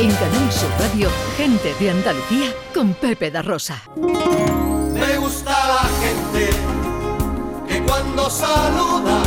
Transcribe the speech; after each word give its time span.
En 0.00 0.10
Canal 0.12 0.50
Sur 0.50 0.70
Radio, 0.78 1.10
gente 1.36 1.74
de 1.78 1.90
Andalucía 1.90 2.54
con 2.72 2.94
Pepe 2.94 3.30
da 3.30 3.42
Rosa. 3.42 3.82
Me 3.96 5.18
gusta 5.18 5.50
la 5.50 5.86
gente 6.00 6.48
que 7.68 7.82
cuando 7.82 8.30
saluda 8.30 9.22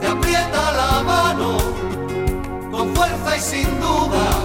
te 0.00 0.08
aprieta 0.08 0.72
la 0.72 1.02
mano 1.04 1.58
con 2.72 2.92
fuerza 2.92 3.36
y 3.36 3.40
sin 3.40 3.80
dudas. 3.80 4.36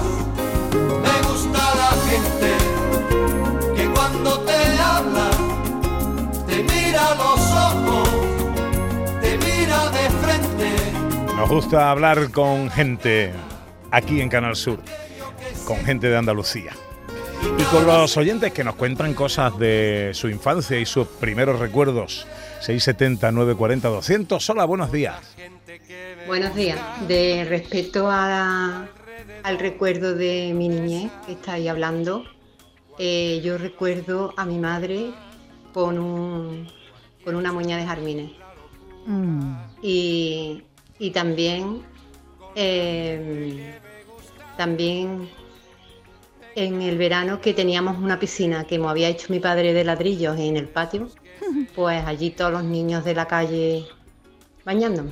Me 1.01 1.27
gusta 1.27 1.61
la 1.81 1.91
gente 2.11 3.75
que 3.75 3.89
cuando 3.89 4.39
te 4.41 4.79
habla 4.79 5.31
te 6.45 6.61
mira 6.61 7.07
a 7.07 7.15
los 7.15 7.39
ojos, 7.69 8.09
te 9.19 9.35
mira 9.39 9.89
de 9.89 10.09
frente. 10.21 11.35
Nos 11.35 11.49
gusta 11.49 11.89
hablar 11.89 12.29
con 12.29 12.69
gente 12.69 13.33
aquí 13.89 14.21
en 14.21 14.29
Canal 14.29 14.55
Sur, 14.55 14.79
con 15.67 15.83
gente 15.83 16.07
de 16.07 16.15
Andalucía. 16.15 16.71
Y 17.57 17.63
con 17.63 17.85
los 17.85 18.15
oyentes 18.15 18.53
que 18.53 18.63
nos 18.63 18.75
cuentan 18.75 19.13
cosas 19.13 19.59
de 19.59 20.11
su 20.13 20.29
infancia 20.29 20.79
y 20.79 20.85
sus 20.85 21.07
primeros 21.07 21.59
recuerdos. 21.59 22.25
670 22.61 23.33
940 23.33 23.89
200. 23.89 24.49
Hola, 24.49 24.63
buenos 24.63 24.93
días. 24.93 25.35
Buenos 26.25 26.55
días. 26.55 26.79
De 27.05 27.45
respecto 27.49 28.09
a 28.09 28.87
al 29.43 29.59
recuerdo 29.59 30.15
de 30.15 30.53
mi 30.55 30.69
niñez 30.69 31.11
que 31.25 31.33
estáis 31.33 31.69
hablando, 31.69 32.23
eh, 32.97 33.41
yo 33.43 33.57
recuerdo 33.57 34.33
a 34.37 34.45
mi 34.45 34.59
madre 34.59 35.11
con, 35.73 35.99
un, 35.99 36.67
con 37.25 37.35
una 37.35 37.51
moña 37.51 37.75
de 37.75 37.85
jardines. 37.85 38.31
Y, 39.81 40.63
y 40.97 41.11
también, 41.11 41.81
eh, 42.55 43.79
también 44.57 45.29
en 46.57 46.81
el 46.81 46.97
verano 46.97 47.39
que 47.39 47.53
teníamos 47.53 47.99
una 47.99 48.19
piscina 48.19 48.63
que 48.63 48.79
me 48.79 48.87
había 48.87 49.07
hecho 49.09 49.27
mi 49.29 49.39
padre 49.39 49.73
de 49.73 49.83
ladrillos 49.83 50.39
en 50.39 50.57
el 50.57 50.67
patio, 50.67 51.07
pues 51.75 52.03
allí 52.03 52.31
todos 52.31 52.51
los 52.51 52.63
niños 52.63 53.05
de 53.05 53.13
la 53.13 53.27
calle 53.27 53.85
bañándome. 54.65 55.11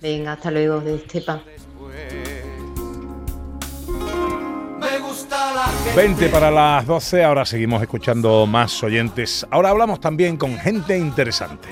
Venga, 0.00 0.32
hasta 0.32 0.50
luego 0.50 0.80
de 0.80 0.96
Estepa. 0.96 1.42
Me 4.80 4.98
gusta 4.98 5.54
la 5.54 5.64
gente 5.64 5.96
20 5.96 6.28
para 6.30 6.50
las 6.50 6.86
12, 6.86 7.22
ahora 7.22 7.44
seguimos 7.44 7.82
escuchando 7.82 8.46
más 8.46 8.82
oyentes. 8.82 9.46
Ahora 9.50 9.68
hablamos 9.68 10.00
también 10.00 10.38
con 10.38 10.56
gente 10.56 10.96
interesante. 10.96 11.68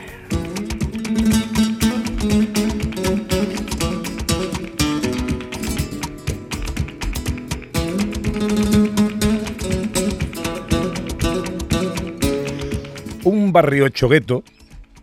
Un 13.50 13.54
barrio 13.54 13.84
hecho 13.84 14.08
gueto 14.08 14.44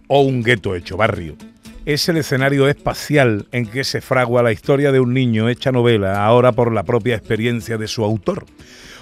o 0.08 0.22
un 0.22 0.42
gueto 0.42 0.74
hecho 0.74 0.96
barrio 0.96 1.36
es 1.84 2.08
el 2.08 2.16
escenario 2.16 2.70
espacial 2.70 3.46
en 3.52 3.66
que 3.66 3.84
se 3.84 4.00
fragua 4.00 4.42
la 4.42 4.54
historia 4.54 4.94
de 4.94 5.02
un 5.02 5.14
niño 5.14 5.50
hecha 5.50 5.74
novela, 5.74 6.24
ahora 6.26 6.54
por 6.54 6.72
la 6.72 6.84
propia 6.84 7.18
experiencia 7.18 7.78
de 7.78 7.90
su 7.90 8.06
autor. 8.06 8.46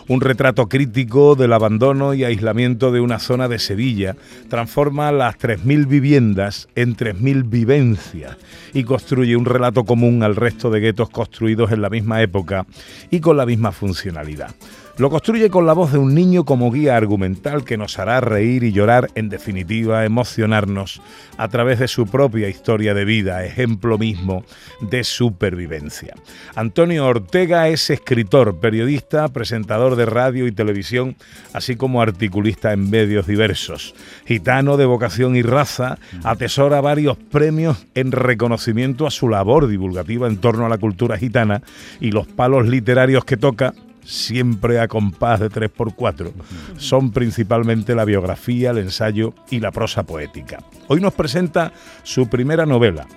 Un 0.07 0.21
retrato 0.21 0.67
crítico 0.67 1.35
del 1.35 1.53
abandono 1.53 2.15
y 2.15 2.23
aislamiento 2.23 2.91
de 2.91 3.01
una 3.01 3.19
zona 3.19 3.47
de 3.47 3.59
Sevilla 3.59 4.15
transforma 4.49 5.11
las 5.11 5.37
3.000 5.37 5.87
viviendas 5.87 6.67
en 6.73 6.97
3.000 6.97 7.47
vivencias 7.47 8.37
y 8.73 8.83
construye 8.83 9.35
un 9.35 9.45
relato 9.45 9.83
común 9.83 10.23
al 10.23 10.35
resto 10.35 10.71
de 10.71 10.79
guetos 10.79 11.11
construidos 11.11 11.71
en 11.71 11.83
la 11.83 11.91
misma 11.91 12.23
época 12.23 12.65
y 13.11 13.19
con 13.19 13.37
la 13.37 13.45
misma 13.45 13.71
funcionalidad. 13.71 14.55
Lo 14.97 15.09
construye 15.09 15.49
con 15.49 15.65
la 15.65 15.73
voz 15.73 15.91
de 15.91 15.97
un 15.97 16.15
niño 16.15 16.45
como 16.45 16.71
guía 16.71 16.95
argumental 16.95 17.65
que 17.65 17.75
nos 17.75 17.99
hará 17.99 18.21
reír 18.21 18.63
y 18.63 18.71
llorar, 18.71 19.09
en 19.15 19.27
definitiva, 19.27 20.05
emocionarnos 20.05 21.01
a 21.37 21.49
través 21.49 21.79
de 21.79 21.89
su 21.89 22.07
propia 22.07 22.47
historia 22.47 22.93
de 22.93 23.03
vida, 23.03 23.43
ejemplo 23.43 23.97
mismo 23.97 24.45
de 24.79 25.03
supervivencia. 25.03 26.15
Antonio 26.55 27.05
Ortega 27.07 27.67
es 27.67 27.89
escritor, 27.89 28.61
periodista, 28.61 29.27
presentador 29.27 29.97
de 29.97 30.05
radio 30.05 30.47
y 30.47 30.53
televisión, 30.53 31.17
así 31.51 31.75
como 31.75 32.01
articulista 32.01 32.71
en 32.71 32.89
medios 32.89 33.27
diversos. 33.27 33.95
Gitano 34.25 34.77
de 34.77 34.85
vocación 34.85 35.35
y 35.35 35.41
raza, 35.41 35.97
atesora 36.23 36.79
varios 36.79 37.17
premios 37.17 37.85
en 37.95 38.13
reconocimiento 38.13 39.05
a 39.05 39.11
su 39.11 39.27
labor 39.27 39.67
divulgativa 39.67 40.27
en 40.27 40.37
torno 40.37 40.65
a 40.65 40.69
la 40.69 40.77
cultura 40.77 41.17
gitana 41.17 41.61
y 41.99 42.11
los 42.11 42.27
palos 42.27 42.65
literarios 42.65 43.25
que 43.25 43.35
toca 43.35 43.73
siempre 44.05 44.79
a 44.79 44.87
compás 44.87 45.39
de 45.39 45.49
3x4, 45.49 46.31
son 46.77 47.11
principalmente 47.11 47.95
la 47.95 48.05
biografía, 48.05 48.71
el 48.71 48.77
ensayo 48.77 49.33
y 49.49 49.59
la 49.59 49.71
prosa 49.71 50.03
poética. 50.03 50.59
Hoy 50.87 51.01
nos 51.01 51.13
presenta 51.13 51.73
su 52.03 52.29
primera 52.29 52.65
novela, 52.65 53.07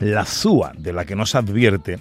La 0.00 0.24
Zúa, 0.24 0.72
de 0.76 0.92
la 0.92 1.04
que 1.04 1.16
nos 1.16 1.34
advierte 1.34 1.98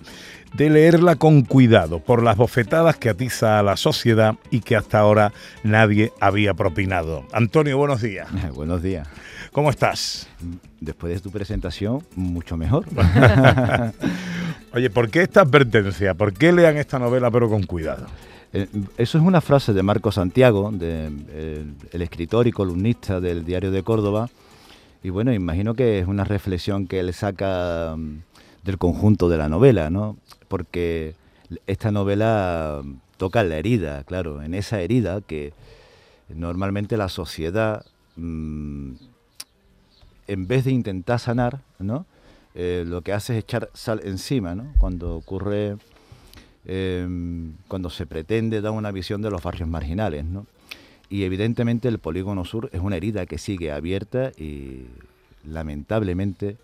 de 0.53 0.69
leerla 0.69 1.15
con 1.15 1.43
cuidado 1.43 1.99
por 1.99 2.23
las 2.23 2.37
bofetadas 2.37 2.97
que 2.97 3.09
atiza 3.09 3.59
a 3.59 3.63
la 3.63 3.77
sociedad 3.77 4.35
y 4.49 4.61
que 4.61 4.75
hasta 4.75 4.99
ahora 4.99 5.31
nadie 5.63 6.11
había 6.19 6.53
propinado. 6.53 7.25
Antonio, 7.31 7.77
buenos 7.77 8.01
días. 8.01 8.27
Buenos 8.53 8.81
días. 8.81 9.07
¿Cómo 9.51 9.69
estás? 9.69 10.27
Después 10.79 11.13
de 11.13 11.19
tu 11.19 11.31
presentación, 11.31 12.03
mucho 12.15 12.57
mejor. 12.57 12.85
Oye, 14.73 14.89
¿por 14.89 15.09
qué 15.09 15.23
esta 15.23 15.41
advertencia? 15.41 16.13
¿Por 16.13 16.33
qué 16.33 16.51
lean 16.51 16.77
esta 16.77 16.99
novela 16.99 17.31
pero 17.31 17.49
con 17.49 17.63
cuidado? 17.63 18.05
Eh, 18.53 18.67
Eso 18.97 19.17
es 19.17 19.23
una 19.23 19.41
frase 19.41 19.73
de 19.73 19.81
Marco 19.81 20.11
Santiago, 20.11 20.71
de, 20.71 21.07
el, 21.07 21.73
el 21.91 22.01
escritor 22.01 22.47
y 22.47 22.51
columnista 22.51 23.19
del 23.19 23.45
Diario 23.45 23.71
de 23.71 23.81
Córdoba. 23.83 24.29
Y 25.01 25.09
bueno, 25.09 25.33
imagino 25.33 25.73
que 25.73 25.99
es 25.99 26.07
una 26.07 26.23
reflexión 26.23 26.85
que 26.85 26.99
él 26.99 27.13
saca 27.13 27.95
mm, 27.97 28.19
del 28.63 28.77
conjunto 28.77 29.27
de 29.27 29.37
la 29.37 29.49
novela, 29.49 29.89
¿no? 29.89 30.17
Porque 30.47 31.15
esta 31.65 31.89
novela 31.91 32.81
mm, 32.83 32.93
toca 33.17 33.43
la 33.43 33.57
herida, 33.57 34.03
claro, 34.03 34.43
en 34.43 34.53
esa 34.53 34.81
herida 34.81 35.21
que 35.21 35.53
normalmente 36.27 36.95
la 36.95 37.09
sociedad, 37.09 37.85
mm, 38.17 38.91
en 40.27 40.47
vez 40.47 40.65
de 40.65 40.71
intentar 40.71 41.19
sanar, 41.19 41.61
¿no? 41.79 42.05
Eh, 42.55 42.83
lo 42.85 43.01
que 43.01 43.13
hace 43.13 43.37
es 43.37 43.43
echar 43.43 43.69
sal 43.73 44.01
encima, 44.03 44.55
¿no? 44.55 44.73
Cuando 44.79 45.15
ocurre 45.15 45.77
eh, 46.65 47.07
cuando 47.67 47.89
se 47.89 48.05
pretende 48.05 48.61
dar 48.61 48.73
una 48.73 48.91
visión 48.91 49.23
de 49.23 49.31
los 49.31 49.41
barrios 49.41 49.67
marginales. 49.67 50.23
¿no? 50.25 50.45
Y 51.09 51.23
evidentemente 51.23 51.87
el 51.87 51.97
polígono 51.97 52.45
sur 52.45 52.69
es 52.73 52.79
una 52.79 52.97
herida 52.97 53.25
que 53.25 53.39
sigue 53.39 53.71
abierta 53.71 54.31
y 54.37 54.85
lamentablemente 55.43 56.57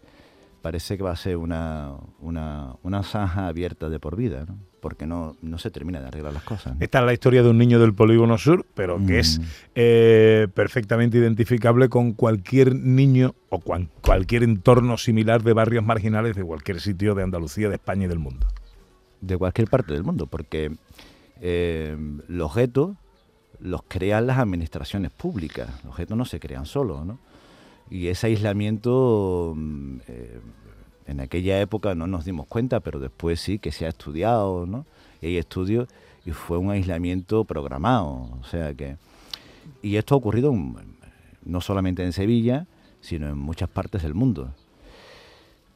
parece 0.65 0.97
que 0.97 1.03
va 1.03 1.11
a 1.11 1.15
ser 1.15 1.37
una, 1.37 1.91
una, 2.19 2.73
una 2.81 3.03
zanja 3.03 3.45
abierta 3.45 3.87
de 3.87 3.99
por 3.99 4.15
vida, 4.15 4.45
¿no? 4.47 4.57
porque 4.79 5.05
no, 5.05 5.35
no 5.43 5.59
se 5.59 5.69
termina 5.69 5.99
de 6.01 6.07
arreglar 6.07 6.33
las 6.33 6.41
cosas. 6.41 6.73
¿no? 6.73 6.81
Esta 6.81 6.99
es 7.01 7.05
la 7.05 7.13
historia 7.13 7.43
de 7.43 7.49
un 7.51 7.57
niño 7.59 7.79
del 7.79 7.93
polígono 7.93 8.39
sur, 8.39 8.65
pero 8.73 8.97
que 9.05 9.19
es 9.19 9.37
Mm. 9.39 9.43
eh, 9.75 10.47
perfectamente 10.55 11.19
identificable 11.19 11.87
con 11.87 12.13
cualquier 12.13 12.73
niño 12.75 13.35
o 13.49 13.59
cuan- 13.59 13.89
cualquier 14.01 14.41
entorno 14.41 14.97
similar 14.97 15.43
de 15.43 15.53
barrios 15.53 15.83
marginales 15.85 16.35
de 16.35 16.43
cualquier 16.43 16.79
sitio 16.81 17.13
de 17.13 17.21
Andalucía, 17.21 17.69
de 17.69 17.75
España 17.75 18.05
y 18.05 18.07
del 18.07 18.19
mundo. 18.19 18.47
de 19.21 19.37
cualquier 19.37 19.67
parte 19.69 19.93
del 19.93 20.03
mundo, 20.03 20.25
porque 20.27 20.75
eh, 21.41 21.95
los 22.27 22.53
guetos 22.55 22.95
los 23.59 23.81
crean 23.87 24.25
las 24.27 24.37
administraciones 24.39 25.11
públicas, 25.11 25.69
los 25.83 25.95
guetos 25.97 26.17
no 26.17 26.25
se 26.25 26.39
crean 26.39 26.65
solos, 26.65 27.05
¿no? 27.05 27.17
Y 27.89 28.07
ese 28.07 28.27
aislamiento 28.27 29.53
mm, 29.55 29.97
eh, 30.07 30.39
en 31.07 31.19
aquella 31.19 31.59
época 31.61 31.93
no 31.95 32.07
nos 32.07 32.25
dimos 32.25 32.47
cuenta, 32.47 32.79
pero 32.79 32.99
después 32.99 33.39
sí 33.39 33.59
que 33.59 33.71
se 33.71 33.85
ha 33.85 33.89
estudiado, 33.89 34.65
¿no? 34.65 34.85
Y 35.21 35.27
hay 35.27 35.37
estudios 35.37 35.87
y 36.25 36.31
fue 36.31 36.57
un 36.57 36.71
aislamiento 36.71 37.43
programado, 37.43 38.29
o 38.41 38.43
sea 38.49 38.73
que... 38.73 38.97
Y 39.81 39.97
esto 39.97 40.15
ha 40.15 40.17
ocurrido 40.17 40.53
no 41.43 41.61
solamente 41.61 42.03
en 42.03 42.11
Sevilla, 42.13 42.65
sino 43.01 43.27
en 43.29 43.37
muchas 43.37 43.69
partes 43.69 44.01
del 44.01 44.15
mundo. 44.15 44.51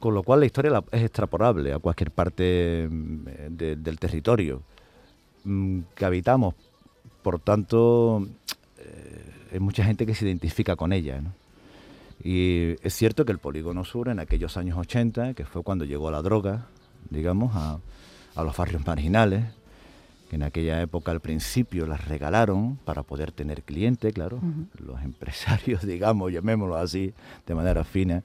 Con 0.00 0.14
lo 0.14 0.22
cual 0.24 0.40
la 0.40 0.46
historia 0.46 0.82
es 0.90 1.02
extrapolable 1.02 1.72
a 1.72 1.78
cualquier 1.78 2.10
parte 2.10 2.88
mm, 2.90 3.24
de- 3.50 3.76
del 3.76 3.98
territorio 4.00 4.62
mm, 5.44 5.80
que 5.94 6.04
habitamos. 6.04 6.54
Por 7.22 7.38
tanto, 7.38 8.26
eh, 8.78 9.24
hay 9.52 9.60
mucha 9.60 9.84
gente 9.84 10.06
que 10.06 10.14
se 10.14 10.24
identifica 10.24 10.74
con 10.74 10.92
ella. 10.92 11.20
¿no? 11.20 11.32
Y 12.22 12.76
es 12.82 12.94
cierto 12.94 13.24
que 13.24 13.32
el 13.32 13.38
polígono 13.38 13.84
sur 13.84 14.08
en 14.08 14.20
aquellos 14.20 14.56
años 14.56 14.76
80, 14.78 15.34
que 15.34 15.44
fue 15.44 15.62
cuando 15.62 15.84
llegó 15.84 16.10
la 16.10 16.22
droga, 16.22 16.66
digamos, 17.08 17.54
a, 17.54 17.78
a 18.34 18.44
los 18.44 18.56
barrios 18.56 18.86
marginales, 18.86 19.44
que 20.30 20.36
en 20.36 20.44
aquella 20.44 20.80
época 20.80 21.10
al 21.10 21.20
principio 21.20 21.86
las 21.86 22.06
regalaron 22.06 22.76
para 22.84 23.02
poder 23.02 23.32
tener 23.32 23.64
cliente, 23.64 24.12
claro, 24.12 24.40
los 24.78 25.02
empresarios, 25.04 25.82
digamos, 25.82 26.32
llamémoslo 26.32 26.76
así, 26.76 27.12
de 27.46 27.54
manera 27.54 27.82
fina, 27.84 28.22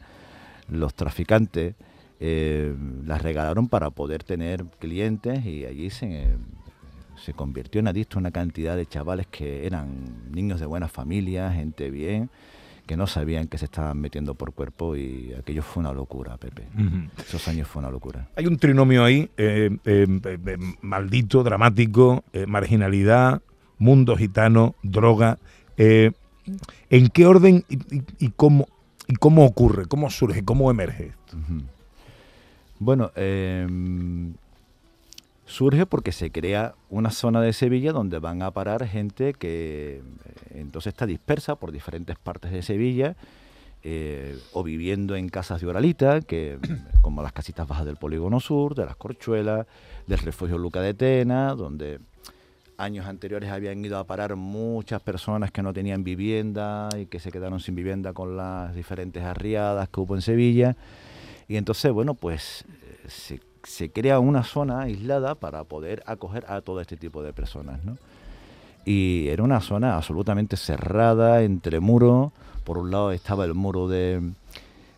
los 0.70 0.94
traficantes, 0.94 1.76
eh, 2.20 2.76
las 3.06 3.22
regalaron 3.22 3.68
para 3.68 3.90
poder 3.90 4.24
tener 4.24 4.66
clientes 4.80 5.46
y 5.46 5.66
allí 5.66 5.90
se, 5.90 6.38
se 7.18 7.34
convirtió 7.34 7.80
en 7.80 7.88
adicto 7.88 8.20
una 8.20 8.32
cantidad 8.32 8.76
de 8.76 8.86
chavales 8.86 9.28
que 9.28 9.66
eran 9.66 10.32
niños 10.32 10.60
de 10.60 10.66
buena 10.66 10.88
familia, 10.88 11.52
gente 11.52 11.90
bien, 11.90 12.30
que 12.86 12.96
no 12.96 13.08
sabían 13.08 13.48
que 13.48 13.58
se 13.58 13.66
estaban 13.66 14.00
metiendo 14.00 14.36
por 14.36 14.54
cuerpo 14.54 14.96
y 14.96 15.34
aquello 15.38 15.64
fue 15.64 15.82
una 15.82 15.92
locura, 15.92 16.38
Pepe. 16.38 16.64
Esos 17.18 17.48
años 17.48 17.68
fue 17.68 17.82
una 17.82 17.90
locura. 17.90 18.28
Hay 18.36 18.46
un 18.46 18.58
trinomio 18.58 19.04
ahí, 19.04 19.30
eh, 19.38 19.76
eh, 19.86 20.08
eh, 20.24 20.58
maldito, 20.82 21.44
dramático, 21.44 22.24
marginalidad, 22.48 23.42
mundo 23.80 24.16
gitano, 24.16 24.76
droga. 24.84 25.40
¿En 25.78 27.08
qué 27.10 27.26
orden 27.26 27.66
y, 27.70 28.30
cómo, 28.30 28.68
y 29.08 29.16
cómo 29.16 29.46
ocurre, 29.46 29.86
cómo 29.88 30.10
surge, 30.10 30.46
cómo 30.46 30.70
emerge 30.70 31.08
esto? 31.08 31.38
Bueno, 32.78 33.12
em, 33.16 34.34
surge 35.46 35.86
porque 35.86 36.12
se 36.12 36.32
crea 36.32 36.76
una 36.90 37.12
zona 37.12 37.42
de 37.42 37.54
Sevilla 37.54 37.92
donde 37.92 38.20
van 38.20 38.42
a 38.42 38.52
parar 38.52 38.88
gente 38.88 39.34
que 39.34 40.02
eh, 40.26 40.34
entonces 40.56 40.94
está 40.94 41.06
dispersa 41.06 41.56
por 41.56 41.72
diferentes 41.72 42.18
partes 42.18 42.52
de 42.52 42.62
Sevilla 42.62 43.16
eh, 43.84 44.40
o 44.54 44.64
viviendo 44.64 45.16
en 45.16 45.30
casas 45.30 45.62
de 45.62 45.68
Oralita, 45.68 46.22
que, 46.22 46.58
como 47.04 47.22
las 47.22 47.32
casitas 47.32 47.68
bajas 47.68 47.86
del 47.86 47.98
Polígono 47.98 48.40
Sur, 48.40 48.74
de 48.74 48.84
las 48.84 48.96
Corchuelas, 48.96 49.68
del 50.08 50.18
refugio 50.18 50.58
Luca 50.58 50.82
de 50.82 50.96
Tena, 50.96 51.54
donde 51.54 52.00
años 52.78 53.06
anteriores 53.06 53.52
habían 53.52 53.86
ido 53.86 54.00
a 54.00 54.04
parar 54.06 54.36
muchas 54.36 55.02
personas 55.02 55.52
que 55.52 55.62
no 55.62 55.72
tenían 55.72 56.04
vivienda 56.04 56.90
y 56.98 57.06
que 57.06 57.20
se 57.20 57.32
quedaron 57.32 57.60
sin 57.60 57.76
vivienda 57.76 58.12
con 58.14 58.36
las 58.36 58.74
diferentes 58.74 59.24
arriadas 59.24 59.88
que 59.90 60.00
hubo 60.00 60.16
en 60.16 60.24
Sevilla. 60.24 60.76
Y 61.48 61.58
entonces, 61.58 61.92
bueno, 61.92 62.16
pues 62.16 62.66
eh, 63.32 63.40
se 63.66 63.92
crea 63.92 64.20
una 64.20 64.44
zona 64.44 64.82
aislada 64.82 65.36
para 65.36 65.64
poder 65.64 66.04
acoger 66.06 66.46
a 66.48 66.62
todo 66.62 66.82
este 66.82 66.98
tipo 66.98 67.24
de 67.24 67.34
personas. 67.34 67.84
¿no? 67.84 67.98
Y 68.86 69.28
era 69.30 69.44
una 69.44 69.62
zona 69.62 69.96
absolutamente 69.96 70.58
cerrada, 70.58 71.42
entre 71.44 71.80
muros. 71.80 72.32
Por 72.64 72.78
un 72.78 72.92
lado 72.92 73.12
estaba 73.12 73.46
el 73.46 73.54
muro 73.54 73.88
de, 73.88 74.22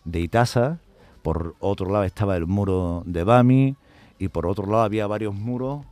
de 0.04 0.20
Itasa, 0.20 0.78
por 1.22 1.54
otro 1.60 1.90
lado 1.90 2.04
estaba 2.04 2.36
el 2.36 2.46
muro 2.46 3.02
de 3.04 3.24
Bami, 3.24 3.76
y 4.18 4.28
por 4.28 4.46
otro 4.46 4.66
lado 4.66 4.82
había 4.82 5.06
varios 5.06 5.34
muros 5.34 5.84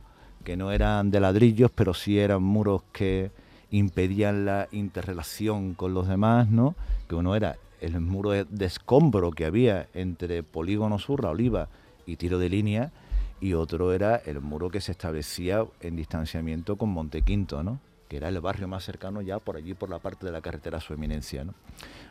que 0.43 0.57
no 0.57 0.71
eran 0.71 1.11
de 1.11 1.19
ladrillos, 1.19 1.71
pero 1.73 1.93
sí 1.93 2.19
eran 2.19 2.41
muros 2.41 2.81
que 2.91 3.31
impedían 3.69 4.45
la 4.45 4.67
interrelación 4.71 5.73
con 5.73 5.93
los 5.93 6.07
demás, 6.07 6.49
¿no? 6.49 6.75
Que 7.07 7.15
uno 7.15 7.35
era 7.35 7.57
el 7.81 7.99
muro 7.99 8.31
de 8.31 8.65
escombro 8.65 9.31
que 9.31 9.45
había 9.45 9.87
entre 9.93 10.43
Polígono 10.43 10.99
Sur, 10.99 11.25
Oliva, 11.25 11.67
y 12.07 12.15
tiro 12.15 12.39
de 12.39 12.49
línea, 12.49 12.91
y 13.39 13.53
otro 13.53 13.93
era 13.93 14.15
el 14.15 14.41
muro 14.41 14.71
que 14.71 14.81
se 14.81 14.91
establecía 14.91 15.63
en 15.81 15.95
distanciamiento 15.95 16.75
con 16.75 16.89
Montequinto, 16.89 17.61
¿no? 17.61 17.79
que 18.07 18.17
era 18.17 18.29
el 18.29 18.39
barrio 18.39 18.67
más 18.67 18.83
cercano 18.83 19.21
ya 19.21 19.39
por 19.39 19.57
allí, 19.57 19.73
por 19.73 19.89
la 19.89 19.99
parte 19.99 20.25
de 20.25 20.31
la 20.31 20.41
carretera 20.41 20.77
a 20.77 20.81
su 20.81 20.93
eminencia. 20.93 21.43
¿no? 21.43 21.53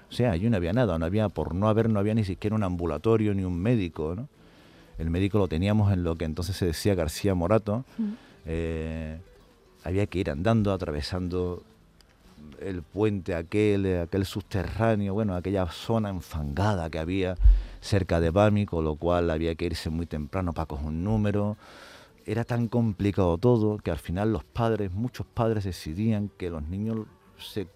O 0.08 0.12
sea, 0.12 0.30
allí 0.30 0.48
no 0.48 0.56
había 0.56 0.72
nada, 0.72 0.98
no 0.98 1.06
había, 1.06 1.28
por 1.28 1.54
no 1.54 1.68
haber, 1.68 1.88
no 1.88 1.98
había 1.98 2.14
ni 2.14 2.24
siquiera 2.24 2.54
un 2.54 2.62
ambulatorio 2.62 3.34
ni 3.34 3.44
un 3.44 3.58
médico. 3.58 4.14
¿no? 4.14 4.28
El 4.98 5.10
médico 5.10 5.38
lo 5.38 5.48
teníamos 5.48 5.92
en 5.92 6.04
lo 6.04 6.16
que 6.16 6.26
entonces 6.26 6.56
se 6.56 6.66
decía 6.66 6.94
García 6.94 7.34
Morato. 7.34 7.84
Eh, 8.44 9.18
había 9.82 10.06
que 10.06 10.18
ir 10.18 10.30
andando, 10.30 10.72
atravesando 10.72 11.62
el 12.60 12.82
puente 12.82 13.34
aquel, 13.34 14.00
aquel 14.02 14.24
subterráneo, 14.24 15.14
bueno, 15.14 15.34
aquella 15.34 15.66
zona 15.66 16.10
enfangada 16.10 16.90
que 16.90 16.98
había 16.98 17.36
cerca 17.80 18.20
de 18.20 18.30
Bami, 18.30 18.66
con 18.66 18.84
lo 18.84 18.96
cual 18.96 19.30
había 19.30 19.54
que 19.54 19.66
irse 19.66 19.90
muy 19.90 20.06
temprano 20.06 20.52
para 20.52 20.66
coger 20.66 20.86
un 20.86 21.04
número. 21.04 21.56
Era 22.26 22.44
tan 22.44 22.68
complicado 22.68 23.38
todo 23.38 23.78
que 23.78 23.90
al 23.90 23.98
final 23.98 24.32
los 24.32 24.44
padres, 24.44 24.92
muchos 24.92 25.26
padres 25.26 25.64
decidían 25.64 26.30
que 26.36 26.50
los 26.50 26.62
niños 26.62 27.06
se, 27.38 27.68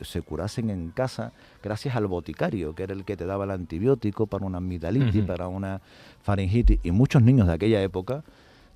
se, 0.00 0.22
curasen 0.22 0.70
en 0.70 0.90
casa 0.90 1.32
gracias 1.62 1.94
al 1.94 2.06
boticario, 2.06 2.74
que 2.74 2.82
era 2.82 2.92
el 2.92 3.04
que 3.04 3.16
te 3.16 3.26
daba 3.26 3.44
el 3.44 3.52
antibiótico 3.52 4.26
para 4.26 4.44
una 4.44 4.58
amigdalitis, 4.58 5.24
para 5.24 5.46
una 5.46 5.80
faringitis. 6.22 6.80
Y 6.82 6.90
muchos 6.90 7.22
niños 7.22 7.46
de 7.46 7.54
aquella 7.54 7.80
época 7.82 8.24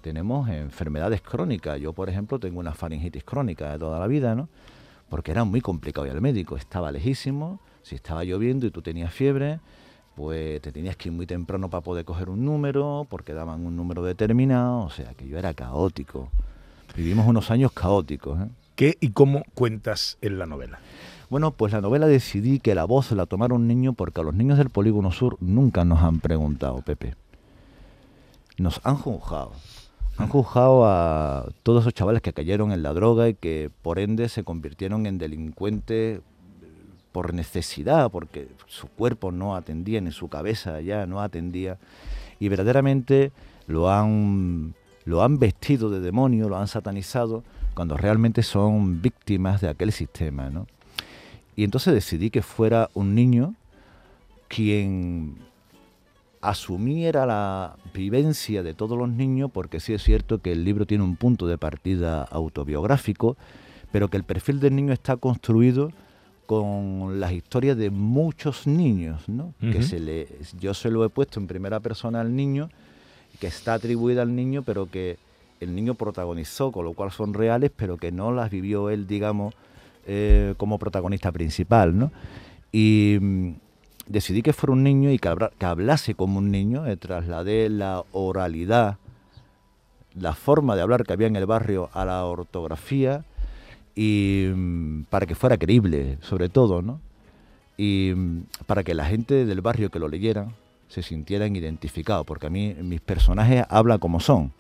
tenemos 0.01 0.49
enfermedades 0.49 1.23
crónicas. 1.23 1.81
Yo, 1.81 1.93
por 1.93 2.09
ejemplo, 2.09 2.39
tengo 2.39 2.61
una 2.61 2.73
faringitis 2.73 3.25
crónica 3.25 3.73
de 3.73 3.79
toda 3.79 3.99
la 3.99 4.07
vida, 4.07 4.35
¿no? 4.35 4.49
Porque 5.09 5.31
era 5.31 5.45
muy 5.45 5.61
complicado 5.61 6.07
y 6.07 6.11
el 6.11 6.21
médico 6.21 6.57
estaba 6.57 6.91
lejísimo, 6.91 7.61
si 7.83 7.95
estaba 7.95 8.25
lloviendo 8.25 8.67
y 8.67 8.71
tú 8.71 8.83
tenías 8.83 9.13
fiebre, 9.13 9.61
pues 10.15 10.61
te 10.63 10.73
tenías 10.73 10.97
que 10.97 11.09
ir 11.09 11.15
muy 11.15 11.27
temprano 11.27 11.69
para 11.69 11.83
poder 11.83 12.05
coger 12.05 12.31
un 12.31 12.45
número, 12.45 13.07
porque 13.09 13.35
daban 13.35 13.67
un 13.67 13.77
número 13.77 14.03
determinado, 14.03 14.81
o 14.81 14.91
sea, 14.91 15.15
que 15.15 15.29
yo 15.29 15.39
era 15.39 15.55
caótico. 15.55 16.31
Vivimos 16.97 17.27
unos 17.27 17.51
años 17.51 17.73
caóticos. 17.73 18.41
¿eh? 18.41 18.49
¿Qué 18.77 18.97
y 19.01 19.11
cómo 19.11 19.45
cuentas 19.55 20.19
en 20.21 20.39
la 20.39 20.47
novela? 20.47 20.79
Bueno, 21.31 21.51
pues 21.51 21.73
la 21.73 21.81
novela 21.81 22.07
decidí 22.07 22.61
que 22.61 22.75
la 22.75 22.85
voz 22.85 23.11
la 23.13 23.27
tomara 23.27 23.55
un 23.55 23.67
niño 23.67 23.93
porque 23.93 24.21
a 24.21 24.25
los 24.25 24.35
niños 24.35 24.59
del 24.59 24.71
Polígono 24.71 25.11
Sur 25.11 25.37
nunca 25.41 25.85
nos 25.85 26.03
han 26.03 26.21
preguntado, 26.21 26.83
Pepe. 26.83 27.17
Nos 28.57 28.81
han 28.85 28.97
juzgado. 28.97 29.53
Han 30.17 30.29
juzgado 30.29 30.87
a 30.87 31.49
todos 31.63 31.83
esos 31.83 31.95
chavales 31.95 32.23
que 32.23 32.33
cayeron 32.33 32.73
en 32.73 32.83
la 32.83 32.93
droga 32.93 33.29
y 33.29 33.35
que 33.35 33.71
por 33.83 33.99
ende 33.99 34.29
se 34.29 34.45
convirtieron 34.45 35.07
en 35.07 35.19
delincuentes 35.19 36.21
por 37.11 37.33
necesidad, 37.33 38.11
porque 38.11 38.49
su 38.67 38.89
cuerpo 38.89 39.31
no 39.31 39.55
atendía, 39.55 40.01
ni 40.01 40.11
su 40.11 40.29
cabeza 40.29 40.81
ya 40.81 41.07
no 41.07 41.21
atendía, 41.21 41.79
y 42.41 42.49
verdaderamente 42.49 43.31
lo 43.69 43.89
han, 43.89 44.75
lo 45.05 45.23
han 45.23 45.39
vestido 45.39 45.91
de 45.91 46.01
demonio, 46.01 46.49
lo 46.49 46.57
han 46.57 46.67
satanizado, 46.67 47.45
cuando 47.75 47.97
realmente 47.97 48.43
son 48.43 49.01
víctimas 49.01 49.61
de 49.61 49.69
aquel 49.69 49.93
sistema. 49.93 50.51
¿no? 50.51 50.67
Y 51.57 51.65
entonces 51.65 51.95
decidí 51.95 52.31
que 52.31 52.43
fuera 52.43 52.91
un 52.95 53.15
niño 53.15 53.55
quien 54.49 55.39
asumiera 56.45 57.25
la 57.25 57.77
vivencia 57.95 58.63
de 58.63 58.75
todos 58.75 58.99
los 58.99 59.09
niños, 59.09 59.51
porque 59.53 59.81
sí 59.81 59.95
es 59.95 60.03
cierto 60.03 60.39
que 60.39 60.53
el 60.53 60.65
libro 60.65 60.85
tiene 60.87 61.03
un 61.03 61.17
punto 61.17 61.47
de 61.47 61.57
partida 61.57 62.23
autobiográfico, 62.23 63.37
pero 63.91 64.09
que 64.09 64.19
el 64.19 64.25
perfil 64.25 64.61
del 64.61 64.77
niño 64.77 64.93
está 64.93 65.17
construido 65.17 65.91
con 66.47 67.19
las 67.19 67.33
historias 67.33 67.79
de 67.79 67.89
muchos 67.89 68.67
niños, 68.67 69.27
¿no? 69.29 69.55
Que 69.61 69.83
se 69.83 69.99
le, 69.99 70.29
yo 70.61 70.75
se 70.75 70.91
lo 70.91 71.03
he 71.05 71.09
puesto 71.09 71.41
en 71.41 71.47
primera 71.47 71.81
persona 71.81 72.21
al 72.21 72.37
niño, 72.37 72.69
que 73.41 73.47
está 73.47 73.75
atribuida 73.75 74.21
al 74.21 74.37
niño, 74.37 74.63
pero 74.63 74.91
que 74.91 75.17
el 75.61 75.75
niño 75.75 75.95
protagonizó, 75.95 76.71
con 76.73 76.85
lo 76.85 76.93
cual 76.93 77.11
son 77.11 77.33
reales, 77.33 77.71
pero 77.75 77.97
que 77.97 78.13
no 78.13 78.33
las 78.33 78.51
vivió 78.51 78.91
él, 78.91 79.07
digamos, 79.07 79.55
eh, 80.07 80.53
como 80.59 80.79
protagonista 80.79 81.33
principal, 81.33 81.99
¿no? 81.99 82.13
Y 82.71 83.17
mm, 83.19 83.53
decidí 84.07 84.43
que 84.43 84.53
fuera 84.53 84.73
un 84.73 84.83
niño 84.83 85.11
y 85.11 85.19
que, 85.19 85.29
hablase 85.61 86.15
como 86.15 86.39
un 86.39 86.51
niño, 86.51 86.87
eh, 86.87 86.97
trasladé 86.97 87.69
la 87.69 88.05
oralidad, 88.13 88.99
la 90.15 90.35
forma 90.35 90.77
de 90.77 90.83
hablar 90.83 91.05
que 91.05 91.13
había 91.13 91.27
en 91.27 91.37
el 91.37 91.47
barrio 91.47 91.91
a 91.93 92.05
la 92.05 92.25
ortografía, 92.25 93.25
y 93.95 94.49
mm, 94.55 95.05
para 95.05 95.27
que 95.27 95.35
fuera 95.35 95.57
creíble, 95.57 96.19
sobre 96.21 96.49
todo, 96.49 96.83
¿no? 96.83 97.01
Y 97.77 98.13
mm, 98.15 98.45
para 98.67 98.83
que 98.85 98.95
la 98.95 99.07
gente 99.07 99.47
del 99.47 99.61
barrio 99.61 99.91
que 99.91 99.99
lo 99.99 100.09
leyera 100.09 100.49
se 100.89 101.03
sintieran 101.03 101.57
identificados, 101.57 102.27
porque 102.27 102.47
a 102.47 102.51
mí 102.51 102.75
mis 102.83 103.01
personajes 103.01 103.65
hablan 103.69 103.99
como 103.99 104.21
son. 104.21 104.53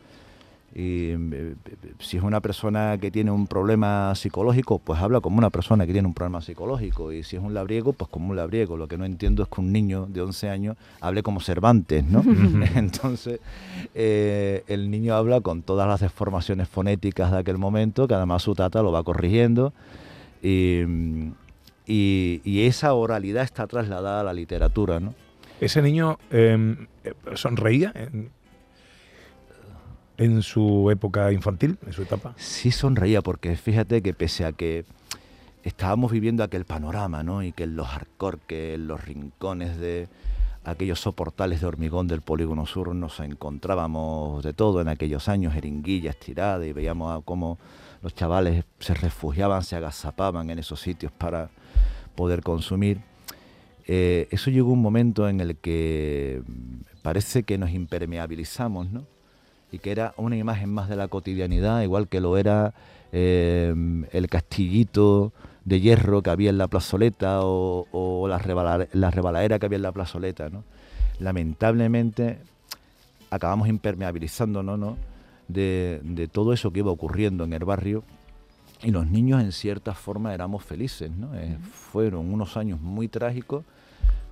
Y 0.76 1.10
eh, 1.12 1.54
si 2.00 2.16
es 2.16 2.22
una 2.24 2.40
persona 2.40 2.98
que 3.00 3.12
tiene 3.12 3.30
un 3.30 3.46
problema 3.46 4.12
psicológico, 4.16 4.80
pues 4.80 5.00
habla 5.00 5.20
como 5.20 5.38
una 5.38 5.50
persona 5.50 5.86
que 5.86 5.92
tiene 5.92 6.08
un 6.08 6.14
problema 6.14 6.40
psicológico. 6.40 7.12
Y 7.12 7.22
si 7.22 7.36
es 7.36 7.42
un 7.42 7.54
labriego, 7.54 7.92
pues 7.92 8.10
como 8.10 8.30
un 8.30 8.36
labriego. 8.36 8.76
Lo 8.76 8.88
que 8.88 8.98
no 8.98 9.04
entiendo 9.04 9.44
es 9.44 9.48
que 9.48 9.60
un 9.60 9.70
niño 9.70 10.06
de 10.06 10.22
11 10.22 10.48
años 10.48 10.76
hable 11.00 11.22
como 11.22 11.38
Cervantes, 11.40 12.04
¿no? 12.04 12.24
Entonces, 12.74 13.38
eh, 13.94 14.64
el 14.66 14.90
niño 14.90 15.14
habla 15.14 15.40
con 15.40 15.62
todas 15.62 15.86
las 15.86 16.00
deformaciones 16.00 16.68
fonéticas 16.68 17.30
de 17.30 17.38
aquel 17.38 17.56
momento, 17.58 18.08
que 18.08 18.14
además 18.14 18.42
su 18.42 18.56
tata 18.56 18.82
lo 18.82 18.90
va 18.90 19.04
corrigiendo. 19.04 19.72
Y, 20.42 20.82
y, 21.86 22.66
esa 22.66 22.92
oralidad 22.94 23.44
está 23.44 23.66
trasladada 23.66 24.20
a 24.20 24.24
la 24.24 24.34
literatura, 24.34 25.00
¿no? 25.00 25.14
Ese 25.60 25.80
niño 25.80 26.18
em, 26.30 26.88
eh, 27.04 27.14
sonreía 27.34 27.92
en 27.94 28.30
su 30.42 30.90
época 30.90 31.32
infantil, 31.32 31.78
en 31.84 31.92
su 31.92 32.02
etapa? 32.02 32.34
Sí 32.36 32.70
sonreía, 32.70 33.20
porque 33.22 33.56
fíjate 33.56 34.02
que 34.02 34.14
pese 34.14 34.44
a 34.44 34.52
que 34.52 34.84
estábamos 35.64 36.12
viviendo 36.12 36.44
aquel 36.44 36.64
panorama, 36.64 37.22
¿no? 37.22 37.42
Y 37.42 37.52
que 37.52 37.64
en 37.64 37.76
los 37.76 37.88
arcorques, 37.88 38.74
en 38.74 38.86
los 38.86 39.04
rincones 39.04 39.78
de 39.78 40.08
aquellos 40.64 41.00
soportales 41.00 41.60
de 41.60 41.66
hormigón 41.66 42.08
del 42.08 42.22
polígono 42.22 42.64
sur 42.64 42.94
nos 42.94 43.20
encontrábamos 43.20 44.42
de 44.42 44.52
todo 44.52 44.80
en 44.80 44.88
aquellos 44.88 45.28
años, 45.28 45.52
jeringuillas 45.52 46.16
tiradas, 46.16 46.66
y 46.66 46.72
veíamos 46.72 47.22
cómo 47.24 47.58
los 48.02 48.14
chavales 48.14 48.64
se 48.78 48.94
refugiaban, 48.94 49.62
se 49.62 49.76
agazapaban 49.76 50.50
en 50.50 50.58
esos 50.58 50.80
sitios 50.80 51.12
para 51.12 51.50
poder 52.14 52.42
consumir. 52.42 53.00
eh, 53.86 54.28
eso 54.30 54.50
llegó 54.50 54.72
un 54.72 54.80
momento 54.80 55.28
en 55.28 55.40
el 55.40 55.56
que 55.56 56.42
parece 57.02 57.42
que 57.42 57.58
nos 57.58 57.70
impermeabilizamos, 57.70 58.90
¿no? 58.90 59.13
Y 59.74 59.78
que 59.78 59.90
era 59.90 60.14
una 60.16 60.36
imagen 60.36 60.72
más 60.72 60.88
de 60.88 60.96
la 60.96 61.08
cotidianidad, 61.08 61.82
igual 61.82 62.08
que 62.08 62.20
lo 62.20 62.36
era 62.38 62.74
eh, 63.12 63.74
el 64.12 64.28
castillito 64.28 65.32
de 65.64 65.80
hierro 65.80 66.22
que 66.22 66.30
había 66.30 66.50
en 66.50 66.58
la 66.58 66.68
plazoleta 66.68 67.40
o, 67.42 68.26
la, 68.28 68.38
rebaladera 68.38 69.58
que 69.58 69.66
había 69.66 69.76
en 69.76 69.82
la 69.82 69.92
plazoleta, 69.92 70.48
¿no? 70.50 70.62
Lamentablemente 71.18 72.38
acabamos 73.30 73.68
impermeabilizándonos, 73.68 74.78
¿no? 74.78 74.96
De, 75.48 76.00
de 76.04 76.28
todo 76.28 76.52
eso 76.52 76.72
que 76.72 76.78
iba 76.80 76.90
ocurriendo 76.90 77.44
en 77.44 77.52
el 77.52 77.64
barrio 77.64 78.04
y 78.82 78.90
los 78.90 79.06
niños 79.06 79.42
en 79.42 79.52
cierta 79.52 79.94
forma 79.94 80.34
éramos 80.34 80.62
felices, 80.62 81.10
¿no? 81.10 81.34
Eh, 81.34 81.58
fueron 81.72 82.32
unos 82.32 82.56
años 82.56 82.80
muy 82.80 83.08
trágicos, 83.08 83.64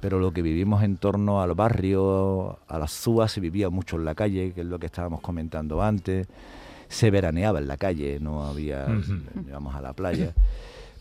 pero 0.02 0.18
lo 0.18 0.32
que 0.32 0.42
vivimos 0.42 0.82
en 0.82 0.96
torno 0.96 1.42
al 1.42 1.54
barrio, 1.54 2.58
a 2.66 2.76
las 2.76 2.90
SUA, 2.90 3.28
se 3.28 3.40
vivía 3.40 3.70
mucho 3.70 3.94
en 3.94 4.04
la 4.04 4.16
calle, 4.16 4.52
que 4.52 4.62
es 4.62 4.66
lo 4.66 4.80
que 4.80 4.86
estábamos 4.86 5.20
comentando 5.20 5.80
antes, 5.80 6.26
se 6.88 7.12
veraneaba 7.12 7.60
en 7.60 7.68
la 7.68 7.76
calle, 7.76 8.18
no 8.20 8.44
había, 8.44 8.88
íbamos 9.46 9.76
a 9.76 9.80
la 9.80 9.92
playa, 9.92 10.34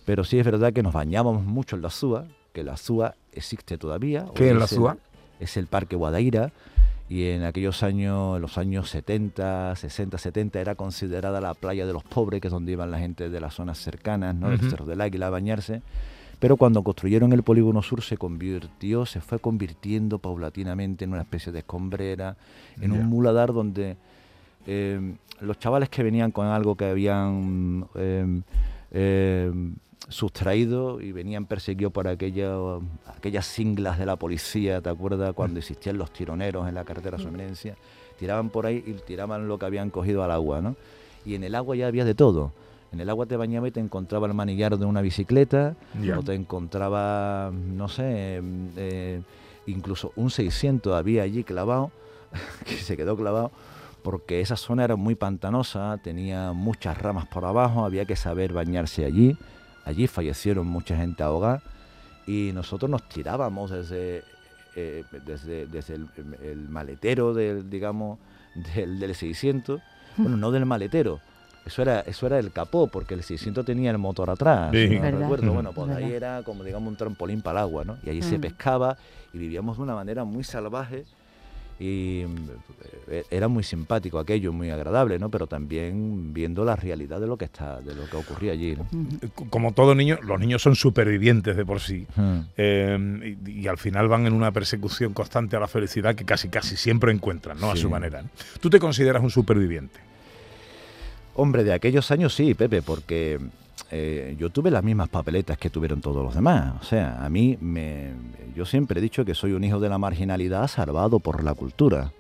pero 0.06 0.24
sí 0.24 0.38
es 0.38 0.46
verdad 0.46 0.72
que 0.72 0.84
nos 0.84 0.94
bañábamos 0.94 1.44
mucho 1.44 1.76
en 1.76 1.82
la 1.82 1.90
SUA, 1.90 2.28
que 2.54 2.64
la 2.64 2.78
SUA 2.78 3.16
existe 3.34 3.80
todavía. 3.80 4.28
¿Qué 4.36 4.52
es 4.52 4.56
la 4.56 4.68
SUA? 4.68 4.98
Es 5.40 5.58
el 5.58 5.66
Parque 5.66 5.96
Guadaira, 5.96 6.54
y 7.10 7.26
en 7.32 7.44
aquellos 7.44 7.82
años, 7.82 8.36
en 8.36 8.44
los 8.44 8.60
años 8.60 8.88
70, 8.92 9.78
60, 9.78 10.20
70, 10.20 10.62
era 10.62 10.76
considerada 10.76 11.42
la 11.42 11.56
playa 11.56 11.88
de 11.88 11.94
los 11.94 12.04
pobres, 12.04 12.40
que 12.40 12.50
es 12.50 12.54
donde 12.54 12.74
iban 12.74 12.92
la 12.92 13.00
gente 13.00 13.32
de 13.32 13.40
las 13.42 13.56
zonas 13.56 13.80
cercanas, 13.80 14.36
¿no? 14.36 14.52
del 14.52 14.60
Cerro 14.70 14.86
del 14.86 15.02
Águila 15.02 15.26
a 15.26 15.32
bañarse. 15.32 15.82
Pero 16.42 16.58
cuando 16.58 16.82
construyeron 16.82 17.34
el 17.34 17.44
polígono 17.44 17.84
sur 17.84 18.02
se 18.02 18.18
convirtió, 18.18 19.06
se 19.06 19.22
fue 19.22 19.38
convirtiendo 19.38 20.18
paulatinamente 20.18 21.06
en 21.06 21.12
una 21.12 21.22
especie 21.22 21.52
de 21.52 21.60
escombrera, 21.60 22.36
en 22.82 22.92
un 22.94 23.06
muladar 23.06 23.54
donde 23.54 23.96
eh, 24.66 25.14
los 25.40 25.60
chavales 25.60 25.90
que 25.90 26.02
venían 26.02 26.32
con 26.32 26.48
algo 26.48 26.76
que 26.76 26.86
habían 26.86 27.86
eh, 27.94 28.42
eh, 28.90 29.52
sustraído 30.10 31.00
y 31.00 31.12
venían 31.12 31.46
perseguidos 31.46 31.94
por 31.94 32.08
aquella, 32.08 32.56
aquellas 33.16 33.46
singlas 33.46 34.00
de 34.00 34.08
la 34.08 34.16
policía, 34.16 34.82
¿te 34.82 34.90
acuerdas? 34.90 35.34
Cuando 35.36 35.60
existían 35.60 36.00
los 36.00 36.12
tironeros 36.12 36.68
en 36.68 36.74
la 36.74 36.84
carretera 36.84 37.18
de 37.18 37.24
su 37.24 37.30
eminencia, 37.30 37.76
tiraban 38.18 38.50
por 38.50 38.66
ahí 38.66 38.84
y 38.88 38.94
tiraban 38.94 39.48
lo 39.48 39.60
que 39.60 39.68
habían 39.68 39.92
cogido 39.92 40.24
al 40.24 40.32
agua, 40.32 40.60
¿no? 40.60 40.76
Y 41.24 41.36
en 41.36 41.44
el 41.44 41.54
agua 41.54 41.76
ya 41.76 41.86
había 41.86 42.04
de 42.04 42.16
todo. 42.16 42.52
En 42.92 43.00
el 43.00 43.10
agua 43.10 43.26
te 43.26 43.38
bañaba 43.38 43.68
y 43.68 43.72
te 43.72 43.80
encontraba 43.80 44.28
el 44.28 44.34
manillar 44.34 44.78
de 44.78 44.86
una 44.86 45.02
bicicleta, 45.02 45.76
o 46.18 46.24
te 46.24 46.34
encontraba, 46.34 47.52
no 47.52 47.88
sé, 47.88 48.42
eh, 48.76 49.22
incluso 49.66 50.12
un 50.18 50.30
600 50.30 50.94
había 50.94 51.24
allí 51.24 51.44
clavado, 51.46 51.92
que 52.66 52.76
se 52.76 52.98
quedó 52.98 53.16
clavado, 53.16 53.52
porque 54.04 54.42
esa 54.42 54.58
zona 54.58 54.84
era 54.84 54.98
muy 54.98 55.16
pantanosa, 55.16 55.98
tenía 56.04 56.52
muchas 56.52 56.98
ramas 56.98 57.28
por 57.28 57.46
abajo, 57.46 57.86
había 57.86 58.06
que 58.06 58.16
saber 58.16 58.52
bañarse 58.52 59.06
allí. 59.06 59.38
Allí 59.86 60.08
fallecieron 60.08 60.68
mucha 60.68 60.96
gente 60.96 61.24
ahogada 61.24 61.62
y 62.28 62.52
nosotros 62.54 62.90
nos 62.90 63.08
tirábamos 63.08 63.72
desde, 63.72 64.24
eh, 64.76 65.04
desde, 65.26 65.66
desde 65.66 65.96
el, 65.96 66.70
maletero 66.70 67.34
del, 67.34 67.70
digamos, 67.70 68.20
del, 68.76 69.00
del 69.00 69.16
600, 69.16 69.82
bueno, 70.18 70.38
no 70.38 70.52
del 70.52 70.66
maletero, 70.66 71.20
eso 71.66 71.82
era, 71.82 72.02
eso 72.02 72.26
era 72.26 72.40
el 72.40 72.52
capó, 72.52 72.88
porque 72.88 73.14
el 73.14 73.24
600 73.24 73.66
tenía 73.66 73.92
el 73.92 73.98
motor 73.98 74.30
atrás. 74.30 74.72
Sí. 74.72 75.00
¿no? 75.00 75.20
recuerdo. 75.20 75.54
Bueno, 75.54 75.72
pues 75.74 75.92
ahí 75.92 76.12
era 76.12 76.44
como, 76.44 76.64
digamos, 76.64 76.90
un 76.90 76.96
trampolín 76.96 77.42
para 77.42 77.60
el 77.60 77.66
agua, 77.66 77.84
¿no? 77.84 77.98
Y 78.04 78.10
allí 78.10 78.22
se 78.22 78.40
pescaba 78.40 78.98
y 79.34 79.38
vivíamos 79.38 79.78
de 79.78 79.84
una 79.84 79.96
manera 79.96 80.24
muy 80.24 80.44
salvaje 80.44 81.06
y 81.82 82.26
eh, 83.08 83.24
era 83.32 83.48
muy 83.48 83.64
simpático 83.64 84.20
aquello, 84.20 84.54
muy 84.54 84.70
agradable, 84.70 85.18
¿no? 85.18 85.30
Pero 85.30 85.48
también 85.48 86.32
viendo 86.32 86.64
la 86.64 86.76
realidad 86.76 87.20
de 87.20 87.26
lo 87.26 87.38
que 87.38 87.46
está, 87.46 87.82
de 87.82 87.96
lo 87.96 88.06
que 88.06 88.18
ocurría 88.18 88.52
allí. 88.52 88.78
Como 89.50 89.72
todo 89.72 89.96
niño, 89.96 90.20
los 90.22 90.40
niños 90.40 90.62
son 90.62 90.76
supervivientes 90.76 91.58
de 91.58 91.66
por 91.66 91.80
sí 91.80 92.06
eh, 92.56 93.36
y, 93.48 93.68
al 93.68 93.80
final 93.80 94.08
van 94.08 94.28
en 94.28 94.34
una 94.34 94.52
persecución 94.52 95.14
constante 95.14 95.56
a 95.56 95.60
la 95.60 95.68
felicidad 95.68 96.14
que 96.14 96.24
casi 96.24 96.50
casi 96.50 96.78
siempre 96.78 97.12
encuentran, 97.12 97.60
¿no? 97.60 97.72
A 97.72 97.76
su 97.76 97.90
manera. 97.90 98.24
¿Tú 98.60 98.70
te 98.70 98.80
consideras 98.80 99.24
un 99.24 99.32
superviviente? 99.32 100.12
Hombre, 101.36 101.64
de 101.64 101.74
aquellos 101.74 102.12
años 102.12 102.36
sí, 102.36 102.54
Pepe, 102.54 102.82
porque 102.82 103.40
eh, 103.90 104.36
yo 104.38 104.50
tuve 104.50 104.70
las 104.72 104.84
mismas 104.84 105.10
papeletas 105.10 105.58
que 105.58 105.70
tuvieron 105.70 106.02
todos 106.02 106.24
los 106.24 106.36
demás. 106.36 106.74
O 106.82 106.84
sea, 106.84 107.24
a 107.24 107.30
mí 107.30 107.58
me, 107.62 108.12
yo 108.56 108.66
siempre 108.66 109.00
he 109.00 109.02
dicho 109.02 109.26
que 109.26 109.34
soy 109.34 109.54
un 109.54 109.64
hijo 109.64 109.80
de 109.80 109.90
la 109.90 109.98
marginalidad 109.98 110.68
salvado 110.68 111.20
por 111.20 111.44
la 111.44 111.54
cultura. 111.54 112.12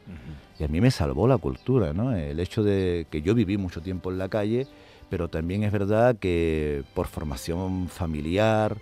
Y 0.60 0.64
a 0.64 0.68
mí 0.68 0.80
me 0.80 0.92
salvó 0.92 1.28
la 1.28 1.38
cultura, 1.38 1.92
¿no? 1.92 2.16
El 2.16 2.40
hecho 2.40 2.62
de 2.62 3.08
que 3.10 3.22
yo 3.22 3.34
viví 3.34 3.58
mucho 3.58 3.82
tiempo 3.82 4.12
en 4.12 4.20
la 4.20 4.30
calle, 4.30 4.68
pero 5.10 5.28
también 5.28 5.64
es 5.64 5.72
verdad 5.72 6.16
que 6.18 6.84
por 6.94 7.08
formación 7.08 7.88
familiar 7.88 8.78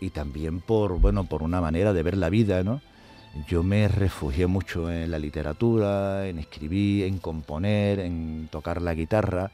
y 0.00 0.10
también 0.10 0.60
por, 0.60 1.00
bueno, 1.00 1.24
por 1.24 1.42
una 1.42 1.60
manera 1.60 1.92
de 1.92 2.02
ver 2.02 2.16
la 2.16 2.30
vida, 2.30 2.62
¿no? 2.62 2.80
Yo 3.48 3.62
me 3.62 3.88
refugié 3.88 4.46
mucho 4.46 4.90
en 4.90 5.10
la 5.10 5.18
literatura, 5.18 6.28
en 6.28 6.38
escribir, 6.38 7.06
en 7.06 7.18
componer, 7.18 8.00
en 8.00 8.48
tocar 8.50 8.82
la 8.82 8.94
guitarra 8.94 9.50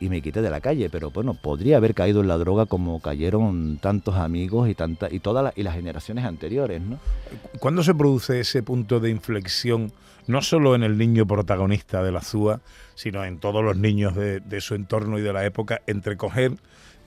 y 0.00 0.08
me 0.08 0.22
quité 0.22 0.40
de 0.40 0.48
la 0.48 0.62
calle, 0.62 0.88
pero 0.88 1.10
bueno, 1.10 1.34
podría 1.34 1.76
haber 1.76 1.94
caído 1.94 2.22
en 2.22 2.28
la 2.28 2.38
droga 2.38 2.64
como 2.64 3.00
cayeron 3.00 3.76
tantos 3.76 4.16
amigos 4.16 4.70
y 4.70 4.74
tanta, 4.74 5.08
y 5.12 5.20
todas 5.20 5.52
y 5.56 5.62
las 5.62 5.74
generaciones 5.74 6.24
anteriores, 6.24 6.80
¿no? 6.80 6.98
¿Cuándo 7.60 7.82
se 7.82 7.94
produce 7.94 8.40
ese 8.40 8.62
punto 8.62 8.98
de 8.98 9.10
inflexión, 9.10 9.92
no 10.26 10.42
solo 10.42 10.74
en 10.74 10.82
el 10.82 10.98
niño 10.98 11.26
protagonista 11.26 12.02
de 12.02 12.12
la 12.12 12.22
SUA, 12.22 12.60
sino 12.94 13.24
en 13.24 13.38
todos 13.38 13.64
los 13.64 13.76
niños 13.76 14.14
de, 14.14 14.60
su 14.60 14.74
entorno 14.74 15.18
y 15.18 15.22
de 15.22 15.32
la 15.32 15.44
época, 15.44 15.82
entre 15.86 16.16
coger 16.16 16.52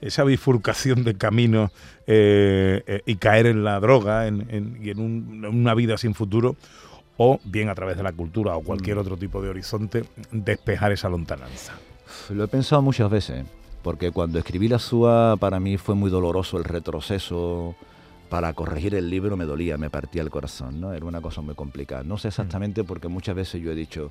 esa 0.00 0.24
bifurcación 0.24 1.04
de 1.04 1.14
caminos 1.14 1.70
eh, 2.06 2.82
eh, 2.86 3.02
y 3.06 3.16
caer 3.16 3.46
en 3.46 3.64
la 3.64 3.80
droga 3.80 4.26
en, 4.26 4.78
y 4.82 4.90
en, 4.90 5.44
una 5.44 5.74
vida 5.74 5.96
sin 5.96 6.14
futuro, 6.14 6.56
o 7.16 7.40
bien 7.44 7.68
a 7.68 7.74
través 7.74 7.96
de 7.96 8.02
la 8.02 8.12
cultura 8.12 8.56
o 8.56 8.62
cualquier 8.62 8.96
mm. 8.96 9.00
otro 9.00 9.16
tipo 9.16 9.40
de 9.40 9.48
horizonte, 9.48 10.04
despejar 10.32 10.92
esa 10.92 11.08
lontananza? 11.08 11.74
Lo 12.30 12.44
he 12.44 12.48
pensado 12.48 12.82
muchas 12.82 13.10
veces, 13.10 13.44
porque 13.82 14.10
cuando 14.10 14.38
escribí 14.38 14.68
la 14.68 14.78
SUA 14.78 15.36
para 15.38 15.60
mí 15.60 15.76
fue 15.76 15.94
muy 15.94 16.10
doloroso 16.10 16.58
el 16.58 16.64
retroceso. 16.64 17.76
Para 18.34 18.52
corregir 18.52 18.96
el 18.96 19.08
libro 19.08 19.36
me 19.36 19.44
dolía, 19.44 19.78
me 19.78 19.90
partía 19.90 20.20
el 20.20 20.28
corazón, 20.28 20.80
¿no? 20.80 20.92
Era 20.92 21.06
una 21.06 21.20
cosa 21.20 21.40
muy 21.40 21.54
complicada. 21.54 22.02
No 22.02 22.18
sé 22.18 22.26
exactamente 22.26 22.82
mm. 22.82 22.84
porque 22.84 23.06
muchas 23.06 23.36
veces 23.36 23.62
yo 23.62 23.70
he 23.70 23.76
dicho, 23.76 24.10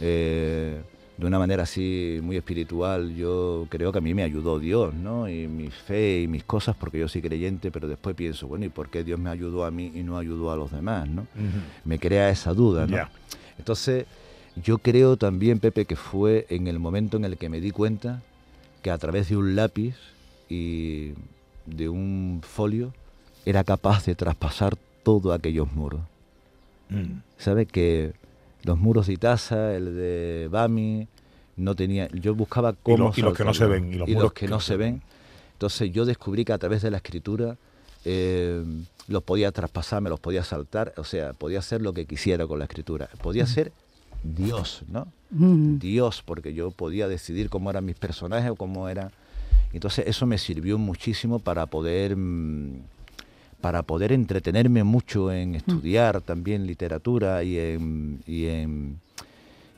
eh, 0.00 0.80
de 1.18 1.26
una 1.26 1.38
manera 1.38 1.64
así 1.64 2.20
muy 2.22 2.38
espiritual, 2.38 3.14
yo 3.14 3.66
creo 3.68 3.92
que 3.92 3.98
a 3.98 4.00
mí 4.00 4.14
me 4.14 4.22
ayudó 4.22 4.58
Dios, 4.58 4.94
¿no? 4.94 5.28
Y 5.28 5.46
mi 5.46 5.68
fe 5.68 6.22
y 6.22 6.26
mis 6.26 6.42
cosas, 6.44 6.74
porque 6.74 7.00
yo 7.00 7.06
soy 7.06 7.20
creyente, 7.20 7.70
pero 7.70 7.86
después 7.86 8.16
pienso, 8.16 8.48
bueno, 8.48 8.64
¿y 8.64 8.70
por 8.70 8.88
qué 8.88 9.04
Dios 9.04 9.20
me 9.20 9.28
ayudó 9.28 9.66
a 9.66 9.70
mí 9.70 9.92
y 9.94 10.02
no 10.04 10.16
ayudó 10.16 10.50
a 10.50 10.56
los 10.56 10.70
demás, 10.70 11.06
¿no? 11.06 11.26
Me 11.84 11.98
crea 11.98 12.30
esa 12.30 12.54
duda, 12.54 12.86
¿no? 12.86 12.96
Entonces, 13.58 14.06
yo 14.56 14.78
creo 14.78 15.18
también, 15.18 15.58
Pepe, 15.58 15.84
que 15.84 15.96
fue 15.96 16.46
en 16.48 16.66
el 16.66 16.78
momento 16.78 17.18
en 17.18 17.26
el 17.26 17.36
que 17.36 17.50
me 17.50 17.60
di 17.60 17.72
cuenta 17.72 18.22
que 18.80 18.90
a 18.90 18.96
través 18.96 19.28
de 19.28 19.36
un 19.36 19.54
lápiz 19.54 19.96
y 20.48 21.12
de 21.66 21.90
un 21.90 22.40
folio 22.42 22.94
era 23.44 23.64
capaz 23.64 24.04
de 24.06 24.14
traspasar 24.14 24.76
todos 25.02 25.36
aquellos 25.36 25.72
muros. 25.72 26.00
Mm. 26.88 27.20
¿Sabe? 27.38 27.66
Que 27.66 28.12
los 28.62 28.78
muros 28.78 29.06
de 29.06 29.14
Itaza, 29.14 29.74
el 29.74 29.96
de 29.96 30.48
Bami, 30.50 31.08
no 31.56 31.74
tenía. 31.74 32.08
Yo 32.08 32.34
buscaba 32.34 32.72
cómo. 32.72 33.12
Y, 33.16 33.22
los 33.22 33.36
que 33.36 33.44
no 33.44 33.54
se 33.54 33.66
ven. 33.66 33.92
Y 33.92 34.14
los, 34.14 34.32
que, 34.32 34.48
no, 34.48 34.60
se 34.60 34.76
ven. 34.76 35.02
Entonces 35.52 35.92
yo 35.92 36.04
descubrí 36.04 36.44
que 36.44 36.52
a 36.52 36.58
través 36.58 36.82
de 36.82 36.90
la 36.90 36.98
escritura 36.98 37.56
eh, 38.04 38.64
los 39.08 39.22
podía 39.22 39.52
traspasar, 39.52 40.00
me 40.00 40.10
los 40.10 40.20
podía 40.20 40.42
saltar, 40.42 40.94
o 40.96 41.04
sea, 41.04 41.32
podía 41.32 41.58
hacer 41.58 41.82
lo 41.82 41.92
que 41.92 42.06
quisiera 42.06 42.46
con 42.46 42.58
la 42.58 42.64
escritura. 42.64 43.08
Podía 43.22 43.46
ser 43.46 43.72
Dios, 44.22 44.82
¿no? 44.88 45.08
Dios, 45.30 46.22
porque 46.24 46.54
yo 46.54 46.70
podía 46.70 47.08
decidir 47.08 47.50
cómo 47.50 47.70
eran 47.70 47.84
mis 47.84 47.96
personajes 47.96 48.50
o 48.50 48.56
cómo 48.56 48.88
era. 48.88 49.12
Entonces 49.72 50.06
eso 50.08 50.26
me 50.26 50.38
sirvió 50.38 50.78
muchísimo 50.78 51.38
para 51.38 51.66
poder 51.66 52.16
mm, 52.16 52.82
para 53.60 53.82
poder 53.82 54.12
entretenerme 54.12 54.84
mucho 54.84 55.32
en 55.32 55.54
estudiar 55.54 56.20
también 56.22 56.66
literatura 56.66 57.42
y 57.42 57.58
en, 57.58 58.20
y 58.26 58.46
en, 58.46 59.00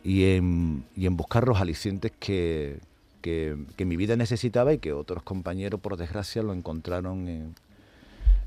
y 0.04 0.24
en, 0.24 0.84
y 0.96 1.06
en 1.06 1.16
buscar 1.16 1.46
los 1.46 1.60
alicientes 1.60 2.12
que, 2.18 2.78
que, 3.20 3.56
que, 3.76 3.84
mi 3.84 3.96
vida 3.96 4.16
necesitaba 4.16 4.72
y 4.72 4.78
que 4.78 4.92
otros 4.92 5.22
compañeros, 5.22 5.80
por 5.80 5.96
desgracia, 5.96 6.42
lo 6.42 6.52
encontraron 6.52 7.28
en, 7.28 7.54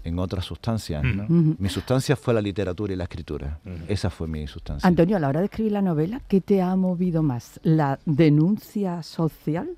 en 0.05 0.19
otras 0.19 0.45
sustancias. 0.45 1.03
Mi 1.03 1.67
sustancia 1.67 2.15
fue 2.15 2.33
la 2.33 2.41
literatura 2.41 2.93
y 2.93 2.95
la 2.95 3.03
escritura. 3.03 3.59
Esa 3.87 4.09
fue 4.09 4.27
mi 4.27 4.47
sustancia. 4.47 4.87
Antonio, 4.87 5.17
a 5.17 5.19
la 5.19 5.29
hora 5.29 5.39
de 5.39 5.47
escribir 5.47 5.73
la 5.73 5.81
novela, 5.81 6.21
¿qué 6.27 6.39
te 6.39 6.61
ha 6.61 6.75
movido 6.75 7.23
más? 7.23 7.59
¿La 7.63 7.99
denuncia 8.05 9.03
social 9.03 9.69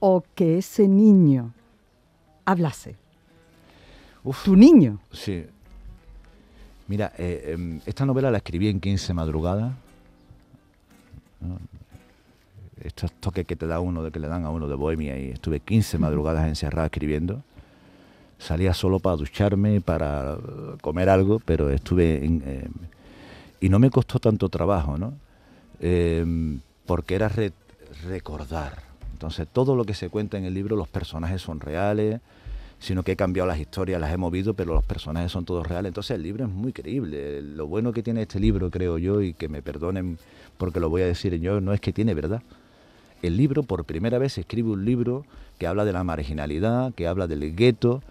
o 0.00 0.24
que 0.34 0.58
ese 0.58 0.88
niño 0.88 1.54
hablase? 2.44 2.96
Tu 4.44 4.56
niño. 4.56 4.98
Sí. 5.12 5.44
Mira, 6.88 7.12
eh, 7.18 7.52
em, 7.54 7.80
esta 7.86 8.04
novela 8.04 8.30
la 8.30 8.38
escribí 8.38 8.68
en 8.68 8.80
15 8.80 9.14
madrugadas. 9.14 9.72
¿no? 11.40 11.58
Estos 12.82 13.12
toques 13.12 13.46
que 13.46 13.56
te 13.56 13.66
da 13.66 13.80
uno, 13.80 14.02
de 14.02 14.10
que 14.10 14.18
le 14.18 14.26
dan 14.28 14.44
a 14.44 14.50
uno 14.50 14.66
de 14.66 14.74
Bohemia, 14.74 15.18
y 15.18 15.30
estuve 15.30 15.60
15 15.60 15.98
madrugadas 15.98 16.48
encerrado 16.48 16.86
escribiendo. 16.86 17.42
Salía 18.38 18.72
solo 18.72 18.98
para 19.00 19.16
ducharme, 19.16 19.80
para 19.82 20.36
comer 20.80 21.10
algo, 21.10 21.40
pero 21.44 21.68
estuve 21.70 22.24
en, 22.24 22.42
eh, 22.46 22.68
y 23.60 23.68
no 23.68 23.78
me 23.78 23.90
costó 23.90 24.18
tanto 24.18 24.48
trabajo, 24.48 24.96
¿no? 24.96 25.12
Eh, 25.80 26.24
porque 26.86 27.14
era 27.14 27.28
re- 27.28 27.52
recordar. 28.04 28.82
Entonces, 29.12 29.46
todo 29.52 29.76
lo 29.76 29.84
que 29.84 29.92
se 29.92 30.08
cuenta 30.08 30.38
en 30.38 30.44
el 30.46 30.54
libro, 30.54 30.74
los 30.76 30.88
personajes 30.88 31.42
son 31.42 31.60
reales, 31.60 32.20
sino 32.80 33.02
que 33.04 33.12
he 33.12 33.16
cambiado 33.16 33.46
las 33.46 33.60
historias, 33.60 34.00
las 34.00 34.12
he 34.12 34.16
movido, 34.16 34.54
pero 34.54 34.74
los 34.74 34.84
personajes 34.84 35.30
son 35.30 35.44
todos 35.44 35.66
reales. 35.66 35.90
Entonces, 35.90 36.16
el 36.16 36.22
libro 36.22 36.44
es 36.46 36.50
muy 36.50 36.72
creíble. 36.72 37.40
Lo 37.42 37.66
bueno 37.68 37.92
que 37.92 38.02
tiene 38.02 38.22
este 38.22 38.40
libro, 38.40 38.70
creo 38.70 38.98
yo, 38.98 39.20
y 39.22 39.34
que 39.34 39.48
me 39.48 39.62
perdonen 39.62 40.18
porque 40.58 40.80
lo 40.80 40.88
voy 40.90 41.02
a 41.02 41.06
decir 41.06 41.38
yo, 41.40 41.60
no 41.60 41.72
es 41.72 41.80
que 41.80 41.92
tiene 41.92 42.14
verdad. 42.14 42.42
El 43.22 43.36
libro, 43.36 43.62
por 43.62 43.84
primera 43.84 44.18
vez, 44.18 44.38
escribe 44.38 44.70
un 44.70 44.84
libro 44.84 45.24
que 45.58 45.66
habla 45.66 45.84
de 45.84 45.92
la 45.92 46.02
marginalidad, 46.04 46.92
que 46.94 47.06
habla 47.06 47.26
del 47.26 47.54
gueto, 47.54 48.02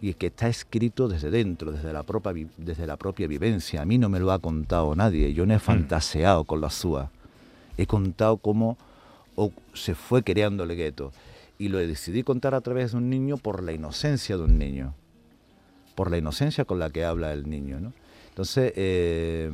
y 0.00 0.14
que 0.14 0.26
está 0.28 0.48
escrito 0.48 1.08
desde 1.08 1.28
dentro, 1.30 1.72
desde 1.72 1.92
la 1.92 2.04
propia, 2.04 2.46
desde 2.56 2.86
la 2.86 2.96
propia 2.96 3.26
vivencia. 3.26 3.82
A 3.82 3.84
mí 3.84 3.98
no 3.98 4.08
me 4.08 4.20
lo 4.20 4.30
ha 4.30 4.38
contado 4.38 4.94
nadie, 4.94 5.32
yo 5.32 5.44
no 5.46 5.54
he 5.54 5.58
fantaseado 5.58 6.44
con 6.44 6.60
la 6.60 6.70
SUA. 6.70 7.10
He 7.76 7.86
contado 7.86 8.36
cómo 8.36 8.76
o- 9.36 9.52
se 9.74 9.94
fue 9.96 10.22
creando 10.22 10.62
el 10.64 10.74
gueto. 10.76 11.12
Y 11.58 11.68
lo 11.68 11.78
decidí 11.78 12.22
contar 12.22 12.54
a 12.54 12.60
través 12.60 12.92
de 12.92 12.98
un 12.98 13.10
niño 13.10 13.36
por 13.36 13.62
la 13.62 13.72
inocencia 13.72 14.36
de 14.36 14.44
un 14.44 14.58
niño, 14.58 14.94
por 15.94 16.10
la 16.10 16.18
inocencia 16.18 16.64
con 16.64 16.78
la 16.78 16.90
que 16.90 17.04
habla 17.04 17.32
el 17.32 17.50
niño. 17.50 17.80
¿no? 17.80 17.92
Entonces, 18.30 18.72
eh, 18.76 19.50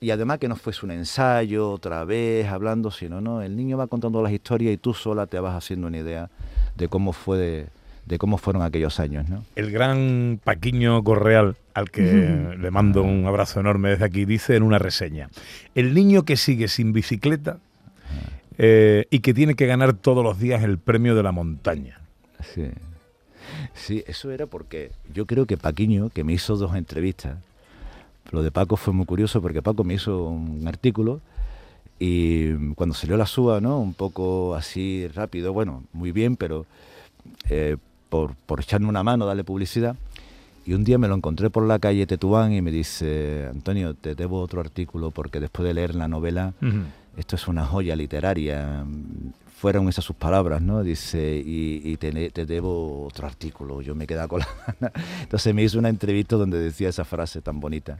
y 0.00 0.10
además 0.10 0.38
que 0.38 0.48
no 0.48 0.56
fuese 0.56 0.86
un 0.86 0.92
ensayo 0.92 1.70
otra 1.70 2.04
vez 2.04 2.46
hablando, 2.46 2.90
sino 2.90 3.20
no, 3.20 3.42
el 3.42 3.56
niño 3.56 3.76
va 3.76 3.88
contando 3.88 4.22
las 4.22 4.32
historias 4.32 4.72
y 4.72 4.76
tú 4.76 4.94
sola 4.94 5.26
te 5.26 5.40
vas 5.40 5.56
haciendo 5.56 5.88
una 5.88 5.98
idea 5.98 6.30
de 6.76 6.88
cómo 6.88 7.12
fue 7.12 7.38
de, 7.38 7.66
de 8.06 8.18
cómo 8.18 8.38
fueron 8.38 8.62
aquellos 8.62 9.00
años, 9.00 9.28
¿no? 9.28 9.44
El 9.54 9.70
gran 9.70 10.40
Paquiño 10.42 11.02
Correal, 11.04 11.56
al 11.74 11.90
que 11.90 12.56
le 12.58 12.70
mando 12.70 13.02
un 13.02 13.26
abrazo 13.26 13.60
enorme 13.60 13.90
desde 13.90 14.04
aquí, 14.04 14.24
dice 14.24 14.56
en 14.56 14.62
una 14.62 14.78
reseña, 14.78 15.28
el 15.74 15.92
niño 15.94 16.24
que 16.24 16.36
sigue 16.36 16.68
sin 16.68 16.92
bicicleta 16.92 17.58
eh, 18.58 19.06
y 19.10 19.20
que 19.20 19.32
tiene 19.32 19.54
que 19.54 19.66
ganar 19.66 19.94
todos 19.94 20.22
los 20.22 20.38
días 20.38 20.62
el 20.62 20.78
premio 20.78 21.14
de 21.14 21.22
la 21.22 21.32
montaña. 21.32 22.00
Sí. 22.54 22.66
Sí, 23.72 24.04
eso 24.06 24.30
era 24.30 24.46
porque 24.46 24.90
yo 25.12 25.26
creo 25.26 25.46
que 25.46 25.56
Paquiño, 25.56 26.10
que 26.10 26.24
me 26.24 26.32
hizo 26.32 26.56
dos 26.56 26.74
entrevistas, 26.74 27.38
lo 28.30 28.42
de 28.42 28.50
Paco 28.50 28.76
fue 28.76 28.92
muy 28.92 29.06
curioso 29.06 29.40
porque 29.40 29.62
Paco 29.62 29.84
me 29.84 29.94
hizo 29.94 30.24
un 30.24 30.66
artículo 30.68 31.20
y 31.98 32.52
cuando 32.74 32.94
salió 32.94 33.16
la 33.16 33.26
suba, 33.26 33.60
¿no? 33.60 33.80
Un 33.80 33.94
poco 33.94 34.54
así 34.54 35.08
rápido, 35.08 35.52
bueno, 35.52 35.84
muy 35.92 36.12
bien, 36.12 36.36
pero 36.36 36.66
eh, 37.48 37.76
por, 38.08 38.34
por 38.34 38.60
echarme 38.60 38.88
una 38.88 39.02
mano, 39.02 39.26
darle 39.26 39.44
publicidad. 39.44 39.96
Y 40.66 40.74
un 40.74 40.84
día 40.84 40.98
me 40.98 41.08
lo 41.08 41.14
encontré 41.14 41.48
por 41.48 41.66
la 41.66 41.78
calle 41.78 42.06
Tetuán 42.06 42.52
y 42.52 42.60
me 42.60 42.70
dice, 42.70 43.48
Antonio, 43.50 43.94
te 43.94 44.14
debo 44.14 44.40
otro 44.42 44.60
artículo 44.60 45.10
porque 45.10 45.40
después 45.40 45.66
de 45.66 45.72
leer 45.72 45.94
la 45.94 46.08
novela, 46.08 46.52
esto 47.18 47.36
es 47.36 47.48
una 47.48 47.66
joya 47.66 47.96
literaria. 47.96 48.84
Fueron 49.58 49.88
esas 49.88 50.04
sus 50.04 50.14
palabras, 50.14 50.62
¿no? 50.62 50.84
Dice, 50.84 51.42
y, 51.44 51.82
y 51.84 51.96
te, 51.96 52.30
te 52.30 52.46
debo 52.46 53.06
otro 53.06 53.26
artículo. 53.26 53.82
Yo 53.82 53.96
me 53.96 54.06
quedaba 54.06 54.28
con 54.28 54.40
la. 54.40 54.92
Entonces 55.22 55.52
me 55.52 55.64
hizo 55.64 55.80
una 55.80 55.88
entrevista 55.88 56.36
donde 56.36 56.60
decía 56.60 56.88
esa 56.88 57.04
frase 57.04 57.42
tan 57.42 57.58
bonita. 57.58 57.98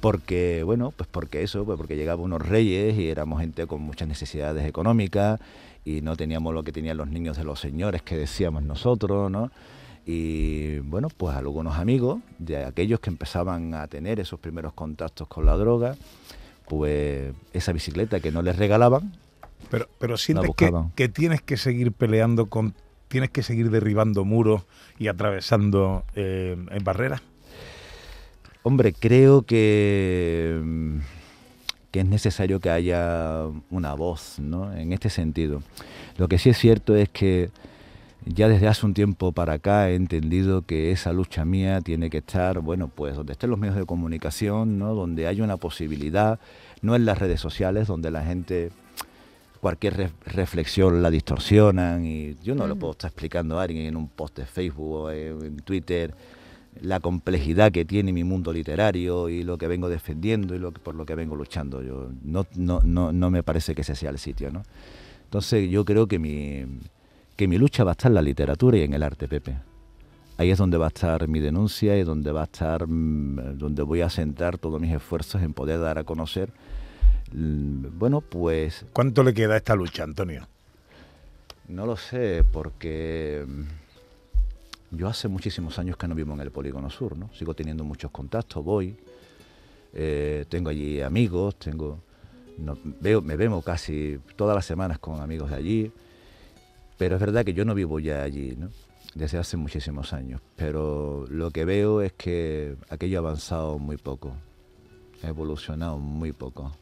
Porque, 0.00 0.62
bueno, 0.62 0.92
pues 0.94 1.08
porque 1.10 1.42
eso, 1.42 1.64
pues 1.64 1.78
porque 1.78 1.96
llegaban 1.96 2.24
unos 2.24 2.46
reyes 2.46 2.98
y 2.98 3.08
éramos 3.08 3.40
gente 3.40 3.66
con 3.66 3.80
muchas 3.80 4.08
necesidades 4.08 4.66
económicas 4.66 5.40
y 5.84 6.02
no 6.02 6.16
teníamos 6.16 6.52
lo 6.52 6.62
que 6.62 6.72
tenían 6.72 6.98
los 6.98 7.08
niños 7.08 7.38
de 7.38 7.44
los 7.44 7.60
señores 7.60 8.02
que 8.02 8.16
decíamos 8.16 8.62
nosotros, 8.62 9.30
¿no? 9.30 9.50
Y 10.06 10.78
bueno, 10.80 11.08
pues 11.14 11.36
algunos 11.36 11.76
amigos 11.78 12.20
de 12.38 12.64
aquellos 12.64 13.00
que 13.00 13.10
empezaban 13.10 13.74
a 13.74 13.86
tener 13.86 14.20
esos 14.20 14.38
primeros 14.40 14.72
contactos 14.72 15.28
con 15.28 15.46
la 15.46 15.56
droga, 15.56 15.96
pues 16.70 17.34
esa 17.52 17.72
bicicleta 17.72 18.20
que 18.20 18.30
no 18.30 18.42
les 18.42 18.54
regalaban, 18.54 19.12
Pero, 19.70 19.88
pero 19.98 20.16
sientes 20.16 20.52
que, 20.56 20.70
que 20.94 21.08
tienes 21.08 21.42
que 21.42 21.56
seguir 21.56 21.90
peleando 21.90 22.46
con, 22.46 22.76
tienes 23.08 23.30
que 23.30 23.42
seguir 23.42 23.70
derribando 23.70 24.24
muros 24.24 24.62
y 24.96 25.08
atravesando 25.08 26.04
eh, 26.14 26.56
en 26.70 26.84
barreras. 26.84 27.22
Hombre, 28.62 28.92
creo 28.92 29.42
que, 29.42 30.62
que 31.90 32.00
es 32.00 32.06
necesario 32.06 32.60
que 32.60 32.70
haya 32.70 33.46
una 33.68 33.94
voz, 33.94 34.38
¿no? 34.38 34.72
En 34.72 34.92
este 34.92 35.10
sentido. 35.10 35.64
Lo 36.18 36.28
que 36.28 36.38
sí 36.38 36.50
es 36.50 36.58
cierto 36.58 36.94
es 36.94 37.08
que 37.08 37.50
ya 38.26 38.48
desde 38.48 38.68
hace 38.68 38.84
un 38.86 38.94
tiempo 38.94 39.32
para 39.32 39.54
acá 39.54 39.90
he 39.90 39.94
entendido 39.94 40.62
que 40.62 40.92
esa 40.92 41.12
lucha 41.12 41.44
mía 41.44 41.80
tiene 41.80 42.10
que 42.10 42.18
estar, 42.18 42.60
bueno, 42.60 42.88
pues 42.88 43.16
donde 43.16 43.32
estén 43.32 43.50
los 43.50 43.58
medios 43.58 43.76
de 43.76 43.86
comunicación, 43.86 44.78
¿no? 44.78 44.94
Donde 44.94 45.26
haya 45.26 45.42
una 45.42 45.56
posibilidad, 45.56 46.38
no 46.82 46.94
en 46.94 47.04
las 47.06 47.18
redes 47.18 47.40
sociales, 47.40 47.88
donde 47.88 48.10
la 48.10 48.24
gente 48.24 48.70
cualquier 49.60 49.96
re- 49.96 50.10
reflexión 50.26 51.02
la 51.02 51.10
distorsionan 51.10 52.04
y 52.06 52.34
yo 52.42 52.54
no 52.54 52.66
lo 52.66 52.76
puedo 52.76 52.92
estar 52.92 53.10
explicando 53.10 53.58
a 53.58 53.62
alguien 53.64 53.86
en 53.86 53.96
un 53.96 54.08
post 54.08 54.38
de 54.38 54.46
Facebook 54.46 54.90
o 54.92 55.10
en 55.10 55.44
en 55.44 55.56
Twitter 55.56 56.14
la 56.80 57.00
complejidad 57.00 57.72
que 57.72 57.84
tiene 57.84 58.12
mi 58.12 58.22
mundo 58.24 58.52
literario 58.52 59.28
y 59.28 59.42
lo 59.42 59.58
que 59.58 59.66
vengo 59.66 59.88
defendiendo 59.88 60.54
y 60.54 60.58
lo 60.58 60.72
que, 60.72 60.78
por 60.78 60.94
lo 60.94 61.04
que 61.04 61.14
vengo 61.14 61.34
luchando. 61.36 61.82
Yo 61.82 62.10
no, 62.22 62.46
no, 62.54 62.80
no, 62.84 63.12
no 63.12 63.30
me 63.30 63.42
parece 63.42 63.74
que 63.74 63.80
ese 63.82 63.96
sea 63.96 64.10
el 64.10 64.18
sitio, 64.18 64.50
¿no? 64.50 64.62
Entonces 65.24 65.68
yo 65.68 65.84
creo 65.84 66.06
que 66.06 66.18
mi, 66.18 66.64
que 67.40 67.48
mi 67.48 67.56
lucha 67.56 67.84
va 67.84 67.92
a 67.92 67.96
estar 67.96 68.10
en 68.10 68.16
la 68.16 68.20
literatura 68.20 68.76
y 68.76 68.82
en 68.82 68.92
el 68.92 69.02
arte, 69.02 69.26
Pepe. 69.26 69.56
Ahí 70.36 70.50
es 70.50 70.58
donde 70.58 70.76
va 70.76 70.84
a 70.84 70.88
estar 70.88 71.26
mi 71.26 71.40
denuncia 71.40 71.96
y 71.96 72.02
donde 72.04 72.32
va 72.32 72.42
a 72.42 72.44
estar, 72.44 72.86
mm, 72.86 73.56
donde 73.56 73.82
voy 73.82 74.02
a 74.02 74.10
centrar 74.10 74.58
todos 74.58 74.78
mis 74.78 74.92
esfuerzos 74.92 75.40
en 75.40 75.54
poder 75.54 75.80
dar 75.80 75.96
a 75.96 76.04
conocer, 76.04 76.52
mm, 77.32 77.98
bueno, 77.98 78.20
pues 78.20 78.84
¿Cuánto 78.92 79.22
le 79.22 79.32
queda 79.32 79.54
a 79.54 79.56
esta 79.56 79.74
lucha, 79.74 80.02
Antonio? 80.04 80.46
no 81.68 81.86
lo 81.86 81.96
sé, 81.96 82.44
porque 82.52 83.46
mm, 83.48 84.96
yo 84.98 85.08
hace 85.08 85.26
muchísimos 85.28 85.78
años 85.78 85.96
que 85.96 86.06
no 86.08 86.14
vivo 86.14 86.34
en 86.34 86.40
el 86.40 86.50
Polígono 86.50 86.90
Sur, 86.90 87.16
¿no? 87.16 87.30
Sigo 87.32 87.54
teniendo 87.54 87.84
muchos 87.84 88.10
contactos, 88.10 88.62
voy, 88.62 88.98
eh, 89.94 90.44
tengo 90.50 90.68
allí 90.68 91.00
amigos, 91.00 91.56
tengo, 91.56 92.00
no- 92.58 92.76
veo, 93.00 93.22
me 93.22 93.36
veo 93.36 93.62
casi 93.62 94.18
todas 94.36 94.54
las 94.54 94.66
semanas 94.66 94.98
con 94.98 95.20
amigos 95.22 95.48
de 95.48 95.56
allí, 95.56 95.92
pero 97.00 97.14
es 97.14 97.20
verdad 97.22 97.46
que 97.46 97.54
yo 97.54 97.64
no 97.64 97.74
vivo 97.74 97.98
ya 97.98 98.22
allí, 98.22 98.54
¿no? 98.58 98.68
Desde 99.14 99.38
hace 99.38 99.56
muchísimos 99.56 100.12
años, 100.12 100.42
pero 100.54 101.24
lo 101.30 101.50
que 101.50 101.64
veo 101.64 102.02
es 102.02 102.12
que 102.12 102.76
aquello 102.90 103.16
ha 103.16 103.20
avanzado 103.20 103.78
muy 103.78 103.96
poco, 103.96 104.34
ha 105.22 105.28
evolucionado 105.28 105.96
muy 105.96 106.32
poco. 106.32 106.76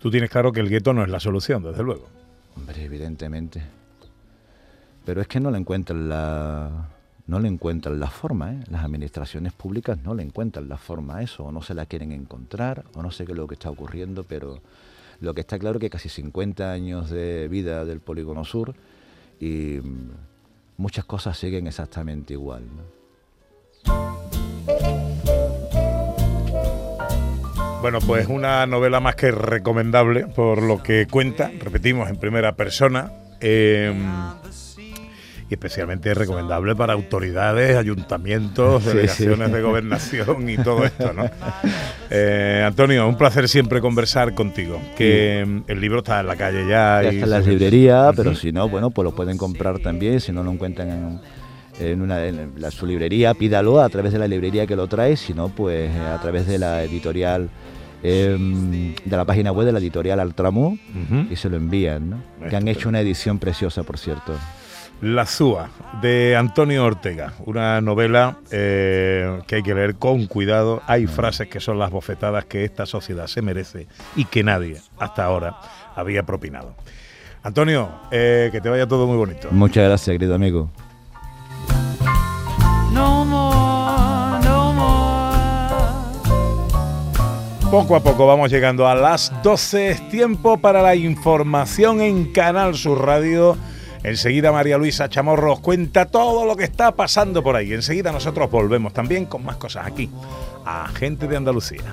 Tú 0.00 0.10
tienes 0.10 0.28
claro 0.28 0.52
que 0.52 0.60
el 0.60 0.68
gueto 0.68 0.92
no 0.92 1.02
es 1.02 1.08
la 1.08 1.18
solución, 1.18 1.62
desde 1.62 1.82
luego. 1.82 2.06
Hombre, 2.58 2.84
evidentemente. 2.84 3.62
Pero 5.06 5.22
es 5.22 5.28
que 5.28 5.40
no 5.40 5.50
le 5.50 5.56
encuentran 5.56 6.10
la 6.10 6.90
no 7.26 7.40
le 7.40 7.48
encuentran 7.48 7.98
la 7.98 8.10
forma, 8.10 8.52
¿eh? 8.52 8.64
Las 8.68 8.84
administraciones 8.84 9.54
públicas 9.54 9.96
no 10.04 10.12
le 10.12 10.24
encuentran 10.24 10.68
la 10.68 10.76
forma 10.76 11.16
a 11.16 11.22
eso, 11.22 11.44
o 11.44 11.52
no 11.52 11.62
se 11.62 11.72
la 11.72 11.86
quieren 11.86 12.12
encontrar, 12.12 12.84
o 12.94 13.02
no 13.02 13.10
sé 13.10 13.24
qué 13.24 13.32
es 13.32 13.38
lo 13.38 13.46
que 13.46 13.54
está 13.54 13.70
ocurriendo, 13.70 14.24
pero 14.24 14.60
lo 15.20 15.32
que 15.32 15.40
está 15.40 15.58
claro 15.58 15.78
es 15.78 15.80
que 15.80 15.90
casi 15.90 16.10
50 16.10 16.70
años 16.70 17.08
de 17.08 17.48
vida 17.48 17.86
del 17.86 18.00
Polígono 18.00 18.44
Sur 18.44 18.74
y 19.40 19.80
mm, 19.82 20.10
muchas 20.76 21.04
cosas 21.04 21.38
siguen 21.38 21.66
exactamente 21.66 22.34
igual. 22.34 22.64
¿no? 22.66 22.96
Bueno, 27.82 28.00
pues 28.00 28.26
una 28.26 28.66
novela 28.66 28.98
más 29.00 29.14
que 29.14 29.30
recomendable 29.30 30.26
por 30.26 30.60
lo 30.60 30.82
que 30.82 31.06
cuenta, 31.06 31.52
repetimos, 31.60 32.08
en 32.08 32.16
primera 32.16 32.56
persona. 32.56 33.12
eh, 33.40 33.94
y 35.48 35.54
especialmente 35.54 36.12
recomendable 36.12 36.74
para 36.74 36.92
autoridades, 36.94 37.76
ayuntamientos, 37.76 38.84
delegaciones 38.84 39.48
sí. 39.48 39.54
de 39.54 39.62
gobernación 39.62 40.48
y 40.50 40.56
todo 40.56 40.84
esto, 40.84 41.12
¿no? 41.12 41.24
Eh, 42.10 42.64
Antonio, 42.66 43.08
un 43.08 43.16
placer 43.16 43.48
siempre 43.48 43.80
conversar 43.80 44.34
contigo. 44.34 44.80
Que 44.96 45.42
el 45.66 45.80
libro 45.80 45.98
está 45.98 46.20
en 46.20 46.26
la 46.26 46.36
calle 46.36 46.66
ya. 46.68 47.02
Ya 47.02 47.12
y 47.12 47.14
está 47.16 47.24
en 47.26 47.30
las 47.30 47.46
librerías, 47.46 48.14
pero 48.16 48.34
si 48.34 48.50
no, 48.52 48.68
bueno, 48.68 48.90
pues 48.90 49.04
lo 49.04 49.14
pueden 49.14 49.36
comprar 49.36 49.78
también. 49.78 50.20
Si 50.20 50.32
no 50.32 50.42
lo 50.42 50.50
encuentran 50.50 50.90
en, 50.90 51.20
en 51.86 52.02
una, 52.02 52.24
en 52.26 52.52
la- 52.56 52.70
su 52.72 52.86
librería, 52.86 53.32
pídalo 53.34 53.80
a 53.80 53.88
través 53.88 54.12
de 54.12 54.18
la 54.18 54.26
librería 54.26 54.66
que 54.66 54.74
lo 54.76 54.86
trae. 54.88 55.16
Si 55.16 55.32
no, 55.32 55.48
pues 55.48 55.90
eh, 55.94 56.00
a 56.00 56.20
través 56.20 56.46
de 56.48 56.58
la 56.58 56.82
editorial, 56.82 57.48
em, 58.02 58.94
de 59.04 59.16
la 59.16 59.24
página 59.24 59.52
web 59.52 59.66
de 59.66 59.72
la 59.72 59.78
editorial 59.78 60.18
Altramú 60.20 60.66
Ujú. 60.78 61.26
y 61.30 61.36
se 61.36 61.48
lo 61.48 61.56
envían, 61.56 62.10
¿no? 62.10 62.22
Que 62.48 62.56
han 62.56 62.66
hecho 62.68 62.88
una 62.88 63.00
edición 63.00 63.38
preciosa, 63.38 63.82
por 63.84 63.98
cierto. 63.98 64.32
La 65.02 65.26
Zúa, 65.26 65.68
de 66.00 66.36
Antonio 66.36 66.84
Ortega, 66.84 67.34
una 67.44 67.80
novela 67.82 68.38
eh, 68.50 69.40
que 69.46 69.56
hay 69.56 69.62
que 69.62 69.74
leer 69.74 69.96
con 69.96 70.26
cuidado. 70.26 70.82
Hay 70.86 71.06
frases 71.06 71.48
que 71.48 71.60
son 71.60 71.78
las 71.78 71.90
bofetadas 71.90 72.46
que 72.46 72.64
esta 72.64 72.86
sociedad 72.86 73.26
se 73.26 73.42
merece 73.42 73.88
y 74.16 74.24
que 74.24 74.42
nadie 74.42 74.80
hasta 74.98 75.24
ahora 75.24 75.56
había 75.94 76.22
propinado. 76.22 76.74
Antonio, 77.42 77.90
eh, 78.10 78.48
que 78.50 78.60
te 78.60 78.70
vaya 78.70 78.86
todo 78.86 79.06
muy 79.06 79.16
bonito. 79.16 79.48
Muchas 79.50 79.84
gracias, 79.84 80.14
querido 80.14 80.34
amigo. 80.34 80.70
Poco 87.70 87.96
a 87.96 88.00
poco 88.00 88.26
vamos 88.26 88.50
llegando 88.50 88.88
a 88.88 88.94
las 88.94 89.30
12. 89.42 89.90
Es 89.90 90.08
tiempo 90.08 90.56
para 90.56 90.80
la 90.80 90.94
información 90.94 92.00
en 92.00 92.32
Canal 92.32 92.74
Sur 92.74 93.04
Radio. 93.04 93.58
Enseguida 94.06 94.52
María 94.52 94.78
Luisa 94.78 95.08
Chamorro 95.08 95.54
os 95.54 95.58
cuenta 95.58 96.06
todo 96.06 96.46
lo 96.46 96.54
que 96.54 96.62
está 96.62 96.92
pasando 96.92 97.42
por 97.42 97.56
ahí. 97.56 97.72
Enseguida 97.72 98.12
nosotros 98.12 98.48
volvemos 98.48 98.92
también 98.92 99.26
con 99.26 99.44
más 99.44 99.56
cosas 99.56 99.84
aquí, 99.84 100.08
a 100.64 100.86
Gente 100.94 101.26
de 101.26 101.36
Andalucía. 101.36 101.92